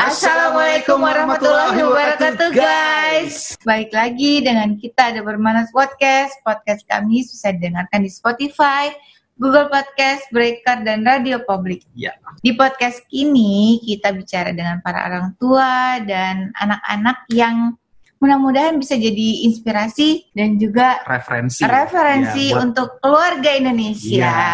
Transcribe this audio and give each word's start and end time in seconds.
Assalamualaikum 0.00 0.96
warahmatullahi 0.96 1.76
wabarakatuh 1.76 2.56
guys 2.56 3.52
Baik 3.68 3.92
lagi 3.92 4.40
dengan 4.40 4.72
kita 4.80 5.12
ada 5.12 5.20
Bermanas 5.20 5.68
Podcast 5.76 6.40
Podcast 6.40 6.88
kami 6.88 7.20
bisa 7.20 7.52
didengarkan 7.52 8.00
di 8.00 8.08
Spotify 8.08 8.88
Google 9.36 9.68
Podcast, 9.68 10.24
Breaker, 10.32 10.88
dan 10.88 11.04
Radio 11.04 11.44
Publik 11.44 11.84
Ya. 11.92 12.16
Di 12.40 12.56
podcast 12.56 13.04
ini 13.12 13.76
kita 13.84 14.16
bicara 14.16 14.56
dengan 14.56 14.80
para 14.80 15.04
orang 15.04 15.36
tua 15.36 16.00
dan 16.00 16.48
anak-anak 16.56 17.28
yang 17.28 17.76
mudah-mudahan 18.24 18.80
bisa 18.80 18.96
jadi 18.96 19.52
inspirasi 19.52 20.32
dan 20.32 20.56
juga 20.56 21.04
Referensi. 21.04 21.60
referensi 21.60 22.44
Ya, 22.48 22.56
buat- 22.56 22.64
untuk 22.72 22.88
keluarga 23.04 23.52
Indonesia. 23.52 24.32
Ya. 24.32 24.48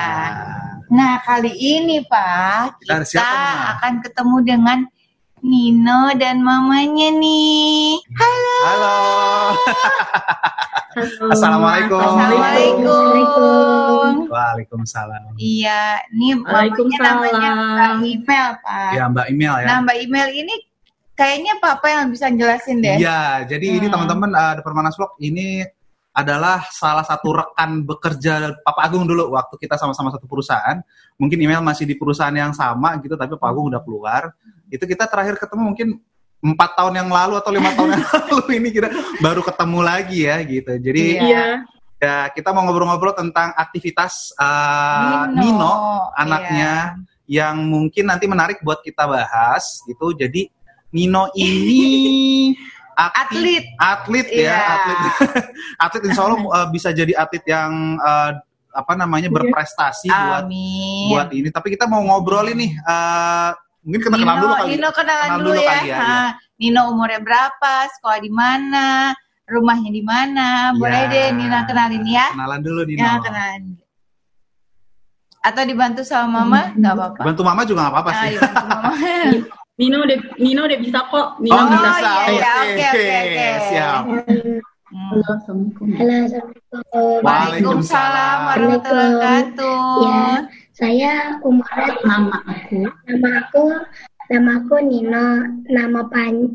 Nah, 0.91 1.23
kali 1.23 1.51
ini 1.51 2.03
Pak, 2.03 2.83
Kita 2.83 3.03
siapa, 3.07 3.79
akan 3.79 3.93
ketemu 4.03 4.37
dengan 4.43 4.79
Nino 5.45 6.17
dan 6.17 6.41
mamanya 6.41 7.13
nih. 7.13 8.01
Halo. 8.17 8.57
Halo. 8.65 8.97
Assalamualaikum. 11.29 12.01
Assalamualaikum. 12.01 14.33
Waalaikumsalam. 14.33 15.37
Iya, 15.37 16.01
nih 16.17 16.41
mamanya 16.41 16.99
namanya 17.05 17.51
Mbak 17.53 18.01
Email, 18.01 18.49
Pak. 18.65 18.91
Ya 18.97 19.05
Mbak 19.13 19.27
Email 19.29 19.55
ya. 19.61 19.67
Nah, 19.69 19.79
Mbak 19.85 19.97
Email 20.09 20.29
ini 20.33 20.55
kayaknya 21.13 21.61
Papa 21.61 21.85
yang 21.85 22.09
bisa 22.09 22.33
jelasin 22.33 22.81
deh. 22.81 22.97
Iya, 22.97 23.45
jadi 23.45 23.77
ini 23.77 23.93
Hmm. 23.93 23.95
teman-teman 24.09 24.33
uh, 24.33 24.57
The 24.57 24.65
Permanas 24.65 24.97
Vlog 24.97 25.21
ini 25.21 25.61
adalah 26.17 26.65
salah 26.73 27.05
satu 27.05 27.37
rekan 27.37 27.85
bekerja 27.85 28.57
Papa 28.65 28.89
Agung 28.89 29.05
dulu 29.05 29.37
waktu 29.37 29.53
kita 29.61 29.77
sama-sama 29.77 30.09
satu 30.09 30.25
perusahaan. 30.25 30.81
Mungkin 31.21 31.37
email 31.45 31.61
masih 31.61 31.85
di 31.85 31.93
perusahaan 31.93 32.33
yang 32.33 32.57
sama 32.57 32.97
gitu, 33.05 33.21
tapi 33.21 33.37
Pak 33.37 33.53
Agung 33.53 33.69
udah 33.69 33.85
keluar. 33.85 34.33
Itu 34.69 34.85
kita 34.85 35.07
terakhir 35.07 35.39
ketemu 35.39 35.63
mungkin 35.73 35.89
empat 36.37 36.71
tahun 36.77 36.95
yang 36.95 37.09
lalu 37.09 37.35
atau 37.41 37.51
lima 37.51 37.73
tahun 37.73 37.97
yang 37.97 38.05
lalu 38.13 38.39
ini 38.61 38.69
kita 38.71 38.89
baru 39.19 39.41
ketemu 39.41 39.79
lagi 39.81 40.19
ya 40.25 40.37
gitu. 40.43 40.73
Jadi 40.79 41.03
Iya. 41.17 41.23
Iya. 41.25 41.47
ya 41.97 42.17
kita 42.29 42.53
mau 42.53 42.63
ngobrol-ngobrol 42.69 43.17
tentang 43.17 43.57
aktivitas 43.57 44.37
uh, 44.37 45.25
Nino, 45.33 45.73
anaknya 46.13 47.01
yang 47.25 47.57
mungkin 47.65 48.07
nanti 48.07 48.29
menarik 48.29 48.61
buat 48.61 48.85
kita 48.85 49.09
bahas 49.09 49.81
gitu. 49.89 50.13
Jadi 50.13 50.53
Nino 50.93 51.27
ini 51.35 52.53
aktif- 52.97 53.37
Atlet. 53.43 53.65
atlet 53.77 54.27
ya, 54.29 54.41
Iya. 54.41 54.57
atlet. 54.61 54.99
atlet 55.85 56.03
insya 56.05 56.23
Allah 56.25 56.39
uh, 56.41 56.67
bisa 56.69 56.89
jadi 56.93 57.13
atlet 57.17 57.45
yang 57.45 57.97
uh, 57.99 58.31
apa 58.77 58.93
namanya 58.93 59.33
Iya. 59.33 59.37
berprestasi 59.41 60.09
buat 60.09 60.45
Amin. 60.45 61.09
buat 61.11 61.29
ini. 61.33 61.49
Tapi 61.49 61.73
kita 61.73 61.89
mau 61.89 62.05
ngobrol 62.05 62.53
ini 62.53 62.77
uh, 62.85 63.57
mungkin 63.87 64.01
kita 64.03 64.11
kenalan 64.13 64.27
Nino, 64.29 64.43
dulu 64.43 64.53
kali. 64.53 64.69
Nino 64.69 64.89
kenalan 64.91 65.23
Kenalan 65.23 65.39
dulu, 65.39 65.49
dulu 65.49 65.63
ya. 65.63 65.71
kali 65.71 65.87
ya, 65.87 65.97
Ha, 65.97 66.19
Nino 66.57 66.81
umurnya 66.91 67.21
berapa? 67.23 67.73
Sekolah 67.89 68.19
di 68.19 68.33
mana? 68.33 68.87
Rumahnya 69.47 69.91
di 69.91 70.03
mana? 70.03 70.49
Boleh 70.75 71.03
Ya. 71.07 71.09
deh 71.09 71.27
Nino 71.33 71.59
kenalin 71.65 72.05
ya. 72.05 72.27
Kenalan 72.35 72.61
dulu 72.61 72.81
Nino. 72.83 72.99
Ya, 72.99 73.13
kenalin. 73.23 73.65
Atau 75.41 75.63
dibantu 75.63 76.03
sama 76.03 76.43
mama? 76.43 76.75
Nggak 76.75 76.93
apa-apa. 76.93 77.21
Bantu 77.23 77.41
mama 77.41 77.63
juga 77.63 77.79
nggak 77.81 77.95
apa-apa 77.95 78.11
Ah, 78.11 78.21
sih. 78.21 78.35
mama. 78.35 78.91
Nino 79.79 79.97
udah 80.03 80.19
Nino 80.37 80.61
udah 80.65 80.79
bisa 80.81 81.01
kok. 81.07 81.27
Nino 81.39 81.55
Oh, 81.55 81.65
bisa. 81.65 81.89
iya, 81.95 82.11
iya. 82.27 82.53
oke, 82.59 82.87
oke, 82.91 83.15
oke. 83.23 83.47
Siap. 83.63 84.03
Hmm. 84.03 84.59
Halo, 85.07 85.23
Assalamualaikum. 85.29 85.87
Halo, 85.93 86.15
Assalamualaikum. 86.17 87.23
Waalaikumsalam 87.23 88.39
warahmatullahi 88.41 89.13
wabarakatuh. 89.13 89.83
Ya, 90.03 90.25
saya 90.77 91.41
umurnya 91.41 91.97
Nama 92.05 92.37
aku. 92.45 92.81
nama 93.09 93.31
aku 93.41 93.65
nama 94.29 94.51
aku 94.61 94.75
Nino, 94.85 95.29
nama 95.67 96.05
pan 96.07 96.53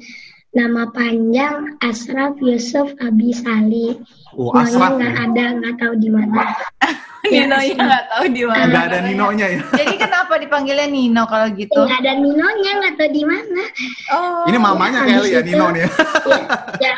nama 0.52 0.84
panjang 0.92 1.80
Asraf 1.80 2.36
Yusuf 2.38 2.92
Abisali. 3.00 3.96
Oh, 4.36 4.52
Namanya 4.52 4.68
Asraf. 4.68 4.92
nggak 5.00 5.14
ya. 5.16 5.24
ada, 5.26 5.46
nggak 5.58 5.76
tahu 5.80 5.94
di 5.98 6.10
mana. 6.12 6.42
Nino 7.32 7.58
ya 7.58 7.74
nggak 7.74 8.06
tahu 8.12 8.24
di 8.30 8.44
mana. 8.44 8.66
Nggak 8.68 8.86
ada 8.92 9.00
Ninonya 9.02 9.48
ya. 9.48 9.62
Jadi 9.80 9.96
kenapa 9.96 10.34
dipanggilnya 10.38 10.86
Nino 10.86 11.24
kalau 11.26 11.48
gitu? 11.56 11.80
Nggak 11.80 12.00
ada 12.04 12.14
Ninonya, 12.20 12.72
nggak 12.84 12.94
tahu 13.00 13.10
di 13.10 13.24
mana. 13.24 13.64
Oh, 14.12 14.44
Ini 14.46 14.58
mamanya 14.60 15.00
kali 15.08 15.30
ya 15.32 15.42
Nino 15.42 15.66
nih. 15.72 15.88
Ya, 16.84 16.96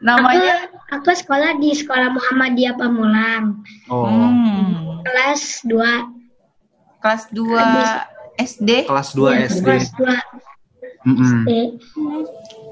namanya. 0.00 0.68
aku, 0.90 1.08
aku 1.08 1.10
sekolah 1.14 1.56
di 1.56 1.72
sekolah 1.72 2.12
Muhammadiyah 2.12 2.74
Pamulang, 2.76 3.64
Oh. 3.88 4.04
Hmm. 4.06 4.89
Kelas 5.02 5.42
2 5.64 7.00
Kelas 7.00 7.22
2 7.32 8.40
SD. 8.40 8.70
Kelas 8.84 9.08
2 9.12 9.48
SD. 9.48 9.64
kelas 9.64 9.88
2 9.96 11.08
Mm-mm. 11.08 11.24
SD. 11.24 11.50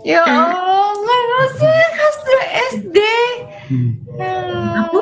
Ya 0.04 0.20
Allah, 0.20 0.92
manusia 0.92 1.80
kelas 1.90 2.16
2 2.20 2.76
SD. 2.76 2.98
Hmm. 3.68 3.90
Hmm. 4.16 4.72
Aku 4.84 4.98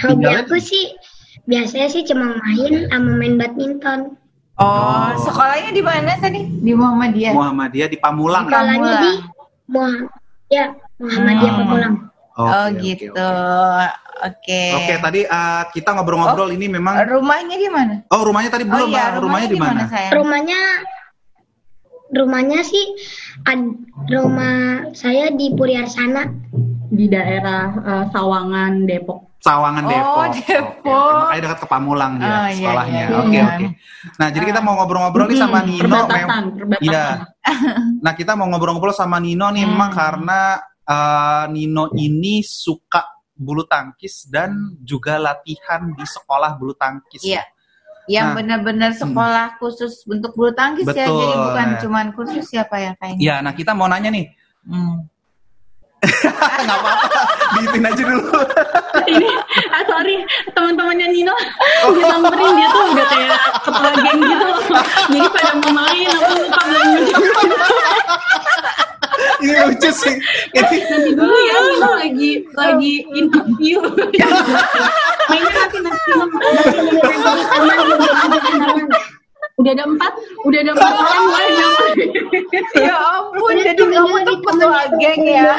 Hobi 0.00 0.28
aku 0.28 0.56
sih 0.56 0.96
biasanya 1.44 1.88
sih 1.88 2.04
cuma 2.04 2.36
main 2.38 2.88
sama 2.88 3.10
main 3.16 3.36
badminton. 3.36 4.16
Oh, 4.60 5.08
sekolahnya 5.16 5.72
di 5.72 5.80
mana 5.80 6.20
tadi? 6.20 6.44
Di 6.44 6.72
Muhammadiyah. 6.76 7.32
Muhammadiyah 7.32 7.88
di 7.88 7.96
Pamulang. 7.96 8.44
Sekolahnya 8.44 8.76
Pamulang. 8.76 9.00
di 9.00 9.12
Muhammad 9.66 10.08
ya 10.48 10.64
Muhammadiyah 11.00 11.52
Hmm. 11.52 11.60
Pamulang. 11.64 11.94
Oh 12.40 12.48
Oke, 12.48 12.70
oke, 12.70 12.80
gitu. 12.84 13.10
Oke, 13.12 13.88
Oke. 14.20 14.62
Oke, 14.76 14.94
tadi 14.98 15.20
uh, 15.24 15.64
kita 15.70 15.96
ngobrol-ngobrol 15.96 16.50
ini 16.50 16.68
memang 16.68 16.92
Rumahnya 17.00 17.56
di 17.56 17.68
mana? 17.68 17.94
Oh, 18.08 18.20
rumahnya 18.20 18.50
tadi 18.50 18.64
belum, 18.64 18.84
oh 18.84 18.92
iya, 18.92 19.04
Mbak. 19.10 19.20
rumahnya 19.20 19.48
di 19.48 19.58
mana? 19.58 19.82
Rumahnya 20.10 20.60
rumahnya 22.10 22.60
sih 22.60 22.84
ad- 23.44 23.80
rumah 24.06 24.56
saya 24.92 25.30
di 25.30 25.52
Puriarsana. 25.52 26.26
di 26.90 27.06
daerah 27.06 27.70
eh, 27.80 28.04
Sawangan, 28.10 28.82
Depok. 28.82 29.38
Sawangan 29.38 29.84
Oh, 29.86 29.88
Depok. 29.88 30.30
Depok. 30.42 31.12
Makanya 31.22 31.42
dekat 31.46 31.58
ke 31.62 31.68
Pamulang 31.70 32.12
dia 32.18 32.26
Oh, 32.26 32.34
iya, 32.44 32.50
sekolahnya. 32.52 32.98
iya, 33.00 33.16
Oke, 33.16 33.30
iya. 33.30 33.44
oke. 33.46 33.66
Nah, 34.18 34.28
jadi 34.28 34.44
kita 34.44 34.60
mau 34.60 34.74
ngobrol-ngobrol 34.74 35.26
nih 35.30 35.38
sama 35.38 35.58
Nino. 35.62 35.80
Perbatasan. 35.80 36.44
Iya. 36.82 37.04
Nah, 38.02 38.12
kita 38.12 38.34
mau 38.34 38.50
ngobrol-ngobrol 38.50 38.90
sama 38.92 39.16
Nino 39.16 39.48
nih 39.48 39.62
Hmm. 39.62 39.70
memang 39.70 39.90
karena 39.94 40.40
uh, 40.90 41.44
Nino 41.54 41.94
ini 41.94 42.42
suka 42.42 43.06
bulu 43.40 43.64
tangkis 43.64 44.28
dan 44.28 44.76
juga 44.82 45.16
latihan 45.16 45.94
di 45.94 46.04
sekolah 46.04 46.58
bulu 46.58 46.74
tangkis. 46.76 47.22
Iya. 47.24 47.46
Yang 48.10 48.26
Nah. 48.26 48.34
benar-benar 48.42 48.90
sekolah 48.98 49.46
khusus 49.62 50.02
untuk 50.10 50.34
bulu 50.34 50.50
tangkis 50.50 50.82
ya, 50.90 51.06
Betul. 51.06 51.14
jadi 51.22 51.34
bukan 51.38 51.68
cuman 51.78 52.06
kursus 52.12 52.50
ya 52.50 52.66
Pak 52.66 52.78
ya 52.82 52.92
kayaknya. 52.98 53.22
Iya, 53.22 53.34
nah 53.38 53.52
kita 53.54 53.70
mau 53.70 53.86
nanya 53.86 54.10
nih. 54.10 54.26
Hmm. 54.66 55.06
Nggak 56.64 56.78
apa-apa, 56.80 57.08
diitin 57.60 57.84
aja 57.84 58.02
dulu. 58.08 58.24
Ini, 59.04 59.28
ah 59.68 59.82
sorry, 59.84 60.16
teman-temannya 60.56 61.12
Nino 61.12 61.36
dia 61.92 62.04
samperin 62.08 62.56
dia 62.56 62.68
tuh 62.72 62.84
udah 62.88 63.06
kayak 63.12 63.36
ketua 63.68 63.90
geng 64.00 64.20
gitu 64.24 64.46
loh. 64.48 64.84
Jadi 65.12 65.28
pada 65.28 65.52
mau 65.60 65.70
main, 65.76 66.08
aku 66.08 66.32
lupa 66.40 66.60
belum. 66.64 66.88
ini 69.42 69.52
lucu 69.68 69.90
sih. 69.92 70.14
Ini 70.54 70.76
Nanti 70.90 71.10
dulu 71.14 71.36
ya, 71.36 71.56
Nino 71.60 71.90
lagi 71.96 72.30
lagi 72.54 72.94
interview. 73.14 73.78
Mainnya 75.30 75.52
nanti 75.54 75.78
nanti 75.82 76.10
udah 79.60 79.72
ada 79.76 79.84
empat, 79.84 80.12
udah 80.48 80.58
ada 80.64 80.72
empat 80.72 80.92
orang 80.96 81.22
mulai 81.28 81.48
Ya 82.80 82.96
ampun, 82.96 83.54
jadi 83.60 83.76
kamu 83.76 84.16
tuh 84.24 84.36
ketua 84.40 84.80
geng 84.96 85.20
ya. 85.28 85.52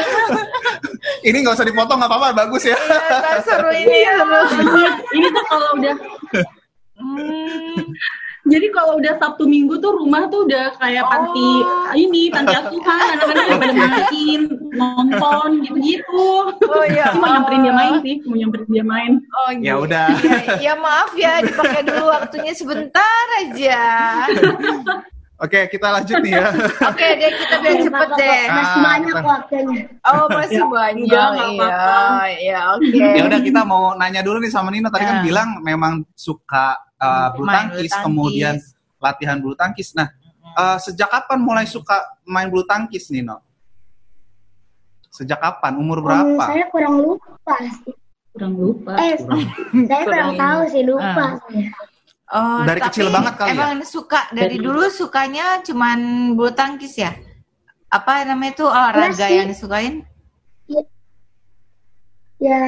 ini 1.21 1.37
nggak 1.45 1.53
usah 1.53 1.67
dipotong 1.69 2.01
nggak 2.01 2.09
apa-apa, 2.09 2.33
bagus 2.33 2.65
ya. 2.65 2.73
Iya, 2.81 3.37
seru 3.45 3.69
ini 3.69 3.99
seru. 4.57 4.81
Ini 5.13 5.27
tuh 5.29 5.43
kalau 5.45 5.69
udah 5.77 5.95
Hmm. 7.01 7.81
Jadi 8.41 8.73
kalau 8.73 8.97
udah 8.97 9.13
Sabtu 9.15 9.45
Minggu 9.45 9.77
tuh 9.77 9.93
rumah 9.93 10.25
tuh 10.25 10.49
udah 10.49 10.73
kayak 10.75 11.05
panti 11.05 11.49
Oh. 11.61 11.93
ini 11.93 12.27
panti 12.27 12.51
asuhan 12.51 12.97
anak-anak 13.13 13.43
udah 13.45 13.57
pada 13.61 13.73
main 13.77 14.41
nonton 14.73 15.49
gitu-gitu. 15.61 16.25
Oh 16.65 16.85
ya. 16.85 17.13
Aku 17.13 17.21
mau 17.21 17.29
nyamperin 17.29 17.61
dia 17.61 17.73
main 17.73 17.93
sih, 18.01 18.15
mau 18.25 18.35
nyamperin 18.35 18.67
dia 18.67 18.81
main. 18.83 19.11
Oh, 19.29 19.49
Ya 19.53 19.77
gitu. 19.77 19.85
udah. 19.85 20.07
Ya, 20.25 20.39
ya 20.65 20.73
maaf 20.73 21.11
ya, 21.13 21.33
dipakai 21.41 21.81
dulu 21.85 22.05
waktunya 22.09 22.53
sebentar 22.57 23.25
aja. 23.39 23.81
Oke, 25.41 25.65
kita 25.67 25.89
lanjut 25.89 26.21
nih 26.21 26.37
ya. 26.37 26.53
Oke 26.93 27.07
deh, 27.17 27.31
kita 27.33 27.55
biar 27.57 27.75
cepet 27.81 28.09
deh. 28.13 28.41
Masih 28.47 28.77
Ah, 28.77 28.83
banyak 28.85 29.09
kita- 29.11 29.25
waktunya. 29.25 29.83
Oh 30.03 30.25
masih 30.29 30.53
Ya, 30.53 30.65
banyak, 30.69 31.01
enggak, 31.01 31.27
nggak 31.27 31.49
iya, 31.49 31.65
apa-apa. 31.65 32.25
ya 32.37 32.59
oke. 32.71 33.01
ya 33.17 33.21
udah 33.25 33.39
kita 33.41 33.61
mau 33.63 33.83
nanya 33.97 34.21
dulu 34.21 34.37
nih 34.37 34.53
sama 34.53 34.69
Nino. 34.69 34.87
Tadi 34.87 35.01
kan 35.01 35.17
Ah. 35.17 35.25
bilang 35.25 35.49
memang 35.59 35.93
suka 36.13 36.77
uh, 36.95 37.33
bulu 37.33 37.49
tangkis, 37.49 37.91
kemudian 37.97 38.55
latihan 38.95 39.41
bulu 39.41 39.57
tangkis. 39.57 39.97
Nah, 39.97 40.13
uh, 40.53 40.77
sejak 40.77 41.09
kapan 41.09 41.41
mulai 41.41 41.65
suka 41.65 41.97
main 42.23 42.45
bulu 42.45 42.61
tangkis, 42.61 43.09
Nino? 43.09 43.41
Sejak 45.09 45.41
kapan? 45.41 45.73
Umur 45.75 45.99
Hmm, 45.99 46.37
berapa? 46.37 46.43
saya 46.47 46.65
kurang 46.69 47.01
lupa 47.01 47.55
sih. 47.65 47.93
Kurang 48.31 48.53
lupa. 48.53 48.93
Eh, 48.95 49.17
saya 49.89 50.05
kurang 50.05 50.05
Kurang 50.05 50.31
tahu 50.37 50.61
sih 50.69 50.83
lupa. 50.85 51.25
Ah. 51.35 51.89
Oh, 52.31 52.63
Dari 52.63 52.79
tapi 52.79 52.87
kecil 52.89 53.07
banget 53.11 53.33
kali 53.35 53.49
ya? 53.49 53.53
emang 53.53 53.83
suka 53.83 54.31
dari 54.31 54.55
Dari- 54.55 54.63
dulu 54.63 54.87
sukanya 54.87 55.59
cuman 55.61 55.99
bulu 56.31 56.51
tangkis 56.51 56.95
ya? 56.95 57.11
Apa 57.87 58.23
namanya 58.23 58.55
itu 58.55 58.63
olahraga 58.63 59.27
yang 59.27 59.51
disukain? 59.51 60.07
Ya 62.39 62.63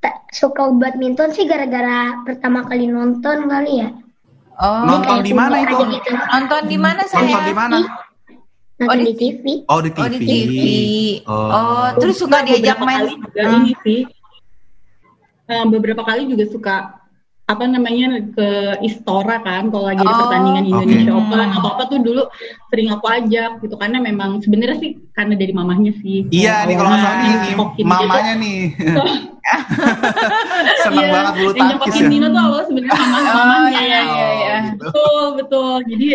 tak 0.00 0.26
suka 0.32 0.72
badminton 0.72 1.30
sih 1.30 1.44
gara-gara 1.44 2.18
pertama 2.24 2.64
kali 2.64 2.88
nonton 2.88 3.46
kali 3.46 3.84
ya. 3.84 3.88
Oh, 4.54 4.84
Nonton 4.84 5.20
di 5.20 5.32
mana 5.32 5.60
itu? 5.60 5.76
gitu. 5.88 6.10
nonton 6.12 6.62
di 6.66 6.76
mana 6.76 7.02
saya? 7.04 7.22
Nonton 7.22 7.44
di 7.44 7.54
mana? 7.54 7.76
Oh, 8.82 8.94
di- 8.94 9.06
di 9.06 9.14
TV. 9.14 9.44
Oh 9.68 9.78
di 9.78 9.90
TV. 9.90 10.00
Oh 10.00 10.08
di 10.08 10.18
TV. 10.18 10.52
Oh. 11.24 11.48
Oh, 11.52 11.86
terus 11.96 12.16
suka 12.16 12.42
diajak 12.42 12.80
main. 12.80 12.98
kali 12.98 13.14
juga 13.14 13.40
Hmm. 13.42 13.56
ini 13.60 13.72
sih 13.78 14.00
Eh, 15.44 15.64
beberapa 15.68 16.00
kali 16.00 16.26
juga 16.26 16.44
suka 16.48 16.76
apa 17.52 17.64
namanya 17.66 18.06
ke 18.28 18.48
Istora 18.80 19.38
kan 19.38 19.68
kalau 19.68 19.86
lagi 19.86 20.00
ada 20.00 20.08
Oh, 20.08 20.18
pertandingan. 20.22 20.64
Indonesia 20.64 21.12
Open 21.12 21.38
Hmm. 21.42 21.54
atau 21.54 21.68
apa 21.70 21.82
tuh 21.86 21.98
dulu 21.98 22.22
sering 22.66 22.88
aku 22.88 23.06
ajak 23.06 23.50
gitu 23.60 23.74
karena 23.74 23.98
memang 23.98 24.40
sebenarnya 24.40 24.78
sih 24.78 24.90
karena 25.12 25.34
dari 25.34 25.52
mamahnya 25.52 25.92
sih 25.94 26.24
Iya 26.28 26.64
nih 26.64 26.74
kalau 26.74 26.88
nggak 26.88 27.02
salah 27.02 27.18
nih, 27.18 27.32
Yang 27.76 27.86
mamanya 27.86 28.34
nih. 28.36 28.60
Seneng 30.78 31.02
Iya, 31.02 31.12
banget 31.12 31.32
bulu 31.34 31.50
yang 31.50 31.58
tangkis 31.68 31.74
nyepokin 31.92 32.02
ya. 32.02 32.08
Nino 32.08 32.26
tuh 32.26 32.40
awalnya 32.40 32.66
sebenarnya 32.66 32.94
mama 32.94 33.18
Oh, 33.18 33.34
mamanya 33.34 33.80
iya, 33.80 33.98
iya, 34.02 34.28
iya. 34.32 34.56
betul 34.72 35.24
betul 35.36 35.74
jadi 35.86 36.08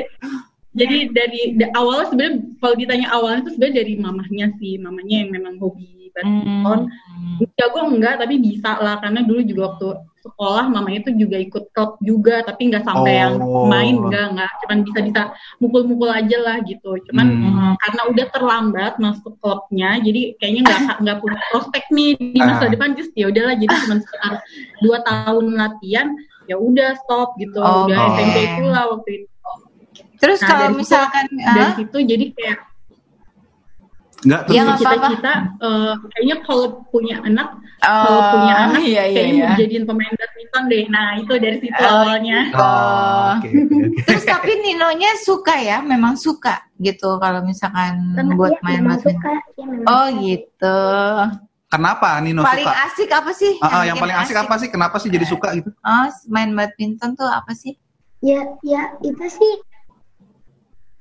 jadi 0.73 0.97
dari 1.09 1.41
da- 1.55 1.73
awalnya 1.73 2.05
sebenarnya 2.07 2.33
kalau 2.55 2.75
ditanya 2.75 3.07
awalnya 3.09 3.39
tuh 3.41 3.51
sebenarnya 3.51 3.77
dari 3.77 3.93
mamahnya 3.97 4.45
sih 4.55 4.73
mamahnya 4.77 5.15
yang 5.19 5.31
memang 5.31 5.53
hobi 5.57 5.96
badminton 6.17 6.79
Hmm. 7.17 7.41
jago 7.53 7.79
enggak 7.87 8.17
tapi 8.17 8.37
bisa 8.37 8.77
lah 8.77 8.97
karena 8.97 9.21
dulu 9.21 9.41
juga 9.41 9.61
waktu 9.69 9.87
sekolah 10.19 10.65
mamanya 10.67 11.01
tuh 11.03 11.15
juga 11.15 11.37
ikut 11.37 11.69
klub 11.69 11.97
juga 11.99 12.41
tapi 12.41 12.67
nggak 12.67 12.83
sampai 12.83 13.09
Oh. 13.09 13.19
yang 13.19 13.33
main 13.67 13.95
enggak 13.97 14.25
enggak 14.31 14.51
cuman 14.59 14.77
bisa 14.83 14.99
bisa 15.01 15.21
mukul-mukul 15.57 16.09
aja 16.09 16.37
lah 16.37 16.57
gitu 16.61 16.91
cuman 17.03 17.25
Hmm. 17.27 17.45
eh, 17.47 17.73
karena 17.79 18.01
udah 18.07 18.25
terlambat 18.29 18.93
masuk 18.97 19.33
klubnya 19.37 19.97
jadi 19.97 20.21
kayaknya 20.35 20.61
nggak 20.63 20.81
nggak 20.99 21.17
punya 21.17 21.37
prospek 21.47 21.83
nih 21.89 22.09
di 22.17 22.39
masa 22.39 22.63
Ah. 22.63 22.69
depan 22.69 22.89
just 22.93 23.13
ya 23.13 23.25
udahlah 23.25 23.55
jadi 23.55 23.73
cuma 23.77 23.95
sekitar 23.97 24.33
dua 24.79 24.97
tahun 25.01 25.45
latihan 25.53 26.07
ya 26.45 26.55
udah 26.55 26.89
stop 26.97 27.33
gitu 27.35 27.57
Oh, 27.57 27.85
udah 27.85 27.97
oke. 27.99 28.13
SMP 28.15 28.37
pula 28.57 28.81
waktu 28.89 29.09
itu 29.15 29.27
Terus 30.17 30.41
Nah, 30.41 30.47
kalau 30.47 30.59
dari 30.59 30.73
situ- 30.73 30.81
misalkan 30.81 31.25
dari 31.29 31.61
ah, 31.63 31.73
situ 31.75 31.97
jadi 31.99 32.25
kayak 32.31 32.57
Enggak 34.27 34.41
terus 34.43 34.53
Iya, 34.53 34.61
nggak 34.61 34.77
apa-apa. 34.77 34.91
cita-cita 34.91 35.33
eh, 35.63 35.93
kayaknya 36.11 36.35
kalau 36.43 36.67
punya 36.91 37.15
anak 37.23 37.49
kalau 37.77 38.19
oh, 38.19 38.29
punya 38.35 38.53
anak 38.67 38.81
iya, 38.83 39.03
iya, 39.07 39.15
kayaknya 39.15 39.33
iya. 39.37 39.47
mau 39.47 39.55
jadiin 39.55 39.85
pemain 39.85 40.13
badminton 40.17 40.63
deh. 40.67 40.83
Nah 40.91 41.07
itu 41.15 41.33
dari 41.39 41.57
situ 41.61 41.79
Oh, 41.79 41.93
awalnya. 41.95 42.39
Oh, 42.51 43.29
oke 43.37 43.47
oke 43.47 43.75
oke. 43.87 43.99
Terus 44.09 44.25
tapi 44.25 44.51
Ninonya 44.59 45.11
suka 45.23 45.55
ya, 45.55 45.77
memang 45.79 46.19
suka 46.19 46.67
gitu 46.75 47.15
kalau 47.17 47.39
misalkan 47.41 48.11
Karena 48.11 48.33
buat 48.35 48.53
dia 48.53 48.63
main 48.65 48.81
badminton. 48.83 49.37
memang 49.55 49.87
Oh 49.87 50.07
suka. 50.11 50.19
gitu. 50.19 50.79
Kenapa 51.67 52.07
Nino 52.19 52.41
paling 52.41 52.63
suka? 52.63 52.83
asik 52.87 53.09
apa 53.11 53.31
sih? 53.31 53.53
Ah, 53.59 53.69
ah, 53.69 53.83
yang 53.85 53.95
paling 53.95 54.17
asik 54.17 54.35
apa 54.35 54.55
sih? 54.57 54.67
Kenapa 54.67 54.95
sih 54.97 55.07
jadi 55.07 55.23
suka 55.23 55.47
gitu? 55.55 55.69
Oh, 55.77 56.07
main 56.27 56.51
badminton 56.51 57.13
tuh 57.13 57.27
apa 57.27 57.51
sih? 57.53 57.75
Ya, 58.19 58.41
ya 58.65 58.97
itu 58.99 59.25
sih. 59.29 59.53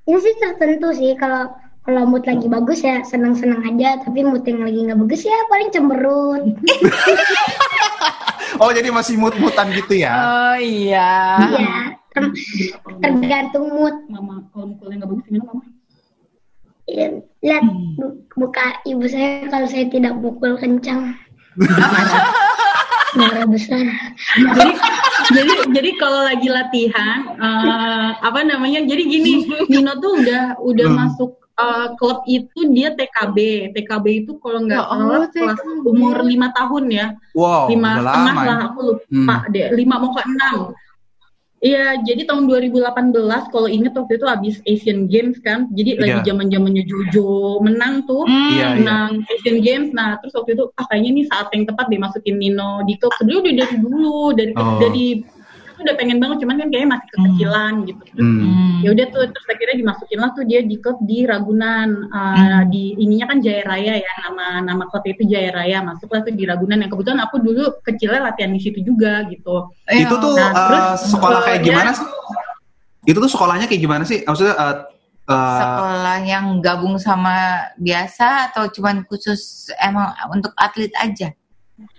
Ini 0.06 0.18
sih 0.20 0.34
tertentu 0.38 0.92
sih 0.92 1.16
kalau 1.16 1.50
kalau 1.86 2.02
mood 2.04 2.26
lagi 2.26 2.46
bagus 2.46 2.82
ya 2.82 3.00
senang-senang 3.00 3.62
aja, 3.62 4.02
tapi 4.02 4.20
mood 4.20 4.42
yang 4.42 4.60
lagi 4.60 4.80
nggak 4.82 4.98
bagus 4.98 5.22
ya 5.22 5.38
paling 5.46 5.70
cemberut. 5.70 6.42
Oh 8.56 8.72
jadi 8.72 8.88
masih 8.88 9.20
mut-mutan 9.20 9.68
gitu 9.68 10.00
ya? 10.00 10.16
Oh 10.16 10.56
iya. 10.56 11.12
Iya, 11.44 11.72
ter- 12.08 12.32
tergantung 13.04 13.68
mood. 13.68 13.92
Mama 14.08 14.48
kalau 14.48 14.72
mukulnya 14.72 15.04
nggak 15.04 15.10
bagus 15.12 15.24
gimana 15.28 15.44
mama? 15.44 15.62
Ya, 16.86 17.06
lihat 17.44 17.64
bu- 18.00 18.16
muka 18.34 18.80
ibu 18.88 19.04
saya 19.04 19.44
kalau 19.46 19.68
saya 19.68 19.92
tidak 19.92 20.16
pukul 20.24 20.56
kencang. 20.56 21.12
Marah 23.18 23.44
besar. 23.44 23.84
jadi 24.56 24.72
jadi 25.32 25.52
jadi 25.76 25.90
kalau 26.00 26.24
lagi 26.24 26.48
latihan 26.48 27.36
eh, 27.36 28.08
apa 28.16 28.40
namanya? 28.40 28.88
Jadi 28.88 29.02
gini, 29.04 29.32
Nino 29.68 30.00
tuh 30.00 30.24
udah 30.24 30.56
udah 30.64 30.86
Hmm. 30.86 30.96
masuk 30.96 31.30
eh, 31.56 31.88
klub 31.94 32.18
itu 32.26 32.58
dia 32.68 32.92
TKB. 32.92 33.38
TKB 33.72 34.06
itu 34.18 34.32
kalau 34.36 34.60
nggak 34.62 34.76
Ya 34.76 34.86
salah 34.86 35.26
kelas 35.26 35.58
TKB. 35.58 35.84
umur 35.84 36.16
lima 36.20 36.48
tahun 36.52 36.84
ya. 36.88 37.06
Wow, 37.32 37.66
lima 37.66 37.90
setengah 37.96 38.12
lama. 38.28 38.42
lah 38.42 38.58
ya. 38.58 38.66
aku 38.66 38.80
lupa 38.84 39.36
deh 39.48 39.66
lima 39.72 39.94
mau 39.96 40.10
ke 40.10 40.22
enam 40.26 40.56
Iya, 41.56 42.04
jadi 42.04 42.28
tahun 42.28 42.52
2018 42.52 42.84
kalau 43.48 43.64
inget 43.66 43.96
waktu 43.96 44.20
itu 44.20 44.26
habis 44.28 44.54
Asian 44.62 45.08
Games 45.08 45.40
kan, 45.40 45.64
jadi 45.72 45.96
lagi 45.96 46.18
Iya. 46.20 46.26
zaman 46.28 46.52
zamannya 46.52 46.84
Jojo 46.84 47.32
menang 47.58 48.04
tuh, 48.04 48.28
Hmm. 48.28 48.52
Iya. 48.52 48.66
menang 48.76 49.10
Asian 49.24 49.64
Games. 49.64 49.88
Nah, 49.90 50.20
terus 50.20 50.36
waktu 50.36 50.52
itu 50.52 50.68
ah 50.70 50.84
kayaknya 50.84 51.10
ini 51.10 51.22
saat 51.24 51.48
yang 51.50 51.64
tepat 51.64 51.88
dimasukin 51.88 52.36
Nino 52.36 52.84
di 52.84 53.00
klub. 53.00 53.08
Sebenarnya 53.16 53.40
udah 53.40 53.54
dari 53.56 53.76
dulu, 53.80 54.20
dari 54.30 54.52
Oh. 54.52 54.76
dari 54.78 55.06
aku 55.76 55.84
udah 55.84 55.92
pengen 55.94 56.16
banget, 56.16 56.40
cuman 56.40 56.56
kan 56.56 56.68
kayaknya 56.72 56.90
masih 56.96 57.08
kekecilan 57.12 57.72
gitu. 57.84 58.02
Terus 58.08 58.24
Hmm. 58.24 58.40
Hmm. 58.40 58.78
ya 58.80 58.88
udah 58.90 59.06
tuh 59.06 59.22
terus 59.28 59.46
akhirnya 59.46 59.76
dimasukin 59.76 60.18
lah 60.18 60.30
tuh 60.32 60.44
dia 60.44 60.60
di 60.62 60.76
klub 60.76 60.98
di 61.02 61.18
Ragunan 61.22 61.88
Uh, 62.06 62.16
Hmm. 62.32 62.60
di 62.66 62.96
ininya 62.96 63.26
kan 63.28 63.38
Jaya 63.38 63.62
Raya 63.62 63.94
ya 63.96 64.12
nama 64.24 64.46
nama 64.62 64.84
klub 64.88 65.04
itu 65.04 65.22
Jaya 65.22 65.52
Raya 65.52 65.78
masuklah 65.80 66.20
tuh 66.20 66.32
di 66.32 66.42
Ragunan 66.42 66.80
yang 66.80 66.88
kebetulan 66.88 67.20
aku 67.20 67.36
dulu 67.38 67.62
kecilnya 67.82 68.24
latihan 68.24 68.48
di 68.48 68.58
situ 68.58 68.80
juga 68.80 69.20
gitu 69.26 69.68
Iya. 69.84 70.08
Itu 70.08 70.16
tuh 70.16 70.32
Nah, 70.32 70.48
eh, 70.48 70.54
terus, 70.56 71.12
sekolah 71.12 71.38
eh, 71.38 71.44
kayak 71.44 71.60
ya- 71.60 71.66
gimana 71.66 71.90
sih? 71.92 72.06
Itu 73.04 73.18
tuh 73.18 73.30
sekolahnya 73.30 73.66
kayak 73.66 73.82
gimana 73.82 74.02
sih? 74.02 74.18
Maksudnya 74.22 74.54
eh, 74.56 74.76
eh, 75.28 75.58
sekolah 75.60 76.16
yang 76.24 76.46
gabung 76.58 76.96
sama 76.96 77.36
biasa 77.76 78.50
atau 78.50 78.64
cuman 78.66 79.04
khusus 79.04 79.68
emang 79.76 80.08
untuk 80.30 80.56
atlet 80.56 80.90
aja? 80.96 81.30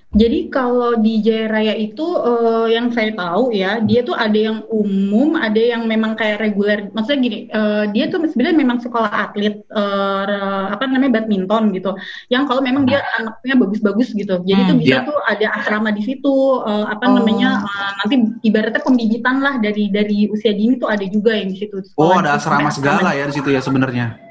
Jadi 0.07 0.47
kalau 0.47 0.95
di 0.95 1.19
Jaya 1.19 1.51
Raya 1.51 1.75
itu 1.75 2.01
eh, 2.01 2.79
yang 2.79 2.95
saya 2.95 3.11
tahu 3.11 3.51
ya, 3.51 3.83
dia 3.83 4.01
tuh 4.01 4.15
ada 4.15 4.33
yang 4.39 4.63
umum, 4.71 5.35
ada 5.35 5.59
yang 5.59 5.83
memang 5.83 6.15
kayak 6.15 6.39
reguler. 6.39 6.87
Maksudnya 6.95 7.19
gini, 7.19 7.39
eh, 7.51 7.83
dia 7.91 8.07
tuh 8.07 8.23
sebenarnya 8.23 8.55
memang 8.55 8.79
sekolah 8.79 9.11
atlet 9.11 9.61
re- 9.67 10.69
apa 10.73 10.83
namanya 10.87 11.19
badminton 11.21 11.75
gitu. 11.75 11.91
Yang 12.31 12.43
kalau 12.47 12.61
memang 12.63 12.87
dia 12.87 13.03
anaknya 13.19 13.55
bagus-bagus 13.59 14.15
gitu. 14.15 14.39
Jadi 14.47 14.61
Hmm, 14.63 14.69
tuh 14.71 14.77
bisa 14.79 14.95
iya. 14.95 15.05
tuh 15.05 15.17
ada 15.27 15.47
asrama 15.59 15.89
di 15.91 16.01
situ, 16.01 16.35
eh, 16.63 16.85
apa 16.87 17.03
Oh. 17.03 17.13
namanya 17.19 17.49
eh, 17.67 17.91
nanti 17.99 18.15
ibaratnya 18.47 18.81
pembibitan 18.81 19.43
lah 19.43 19.59
dari 19.59 19.91
dari 19.91 20.31
usia 20.31 20.55
dini 20.55 20.79
tuh 20.79 20.87
ada 20.87 21.03
juga 21.03 21.35
yang 21.35 21.51
di 21.51 21.57
situ. 21.59 21.83
oh 21.99 22.15
ada 22.15 22.39
asrama 22.39 22.71
sampai 22.71 22.75
segala 22.79 23.09
ya 23.11 23.27
di 23.27 23.33
situ 23.35 23.49
ya 23.51 23.59
sebenarnya. 23.59 24.26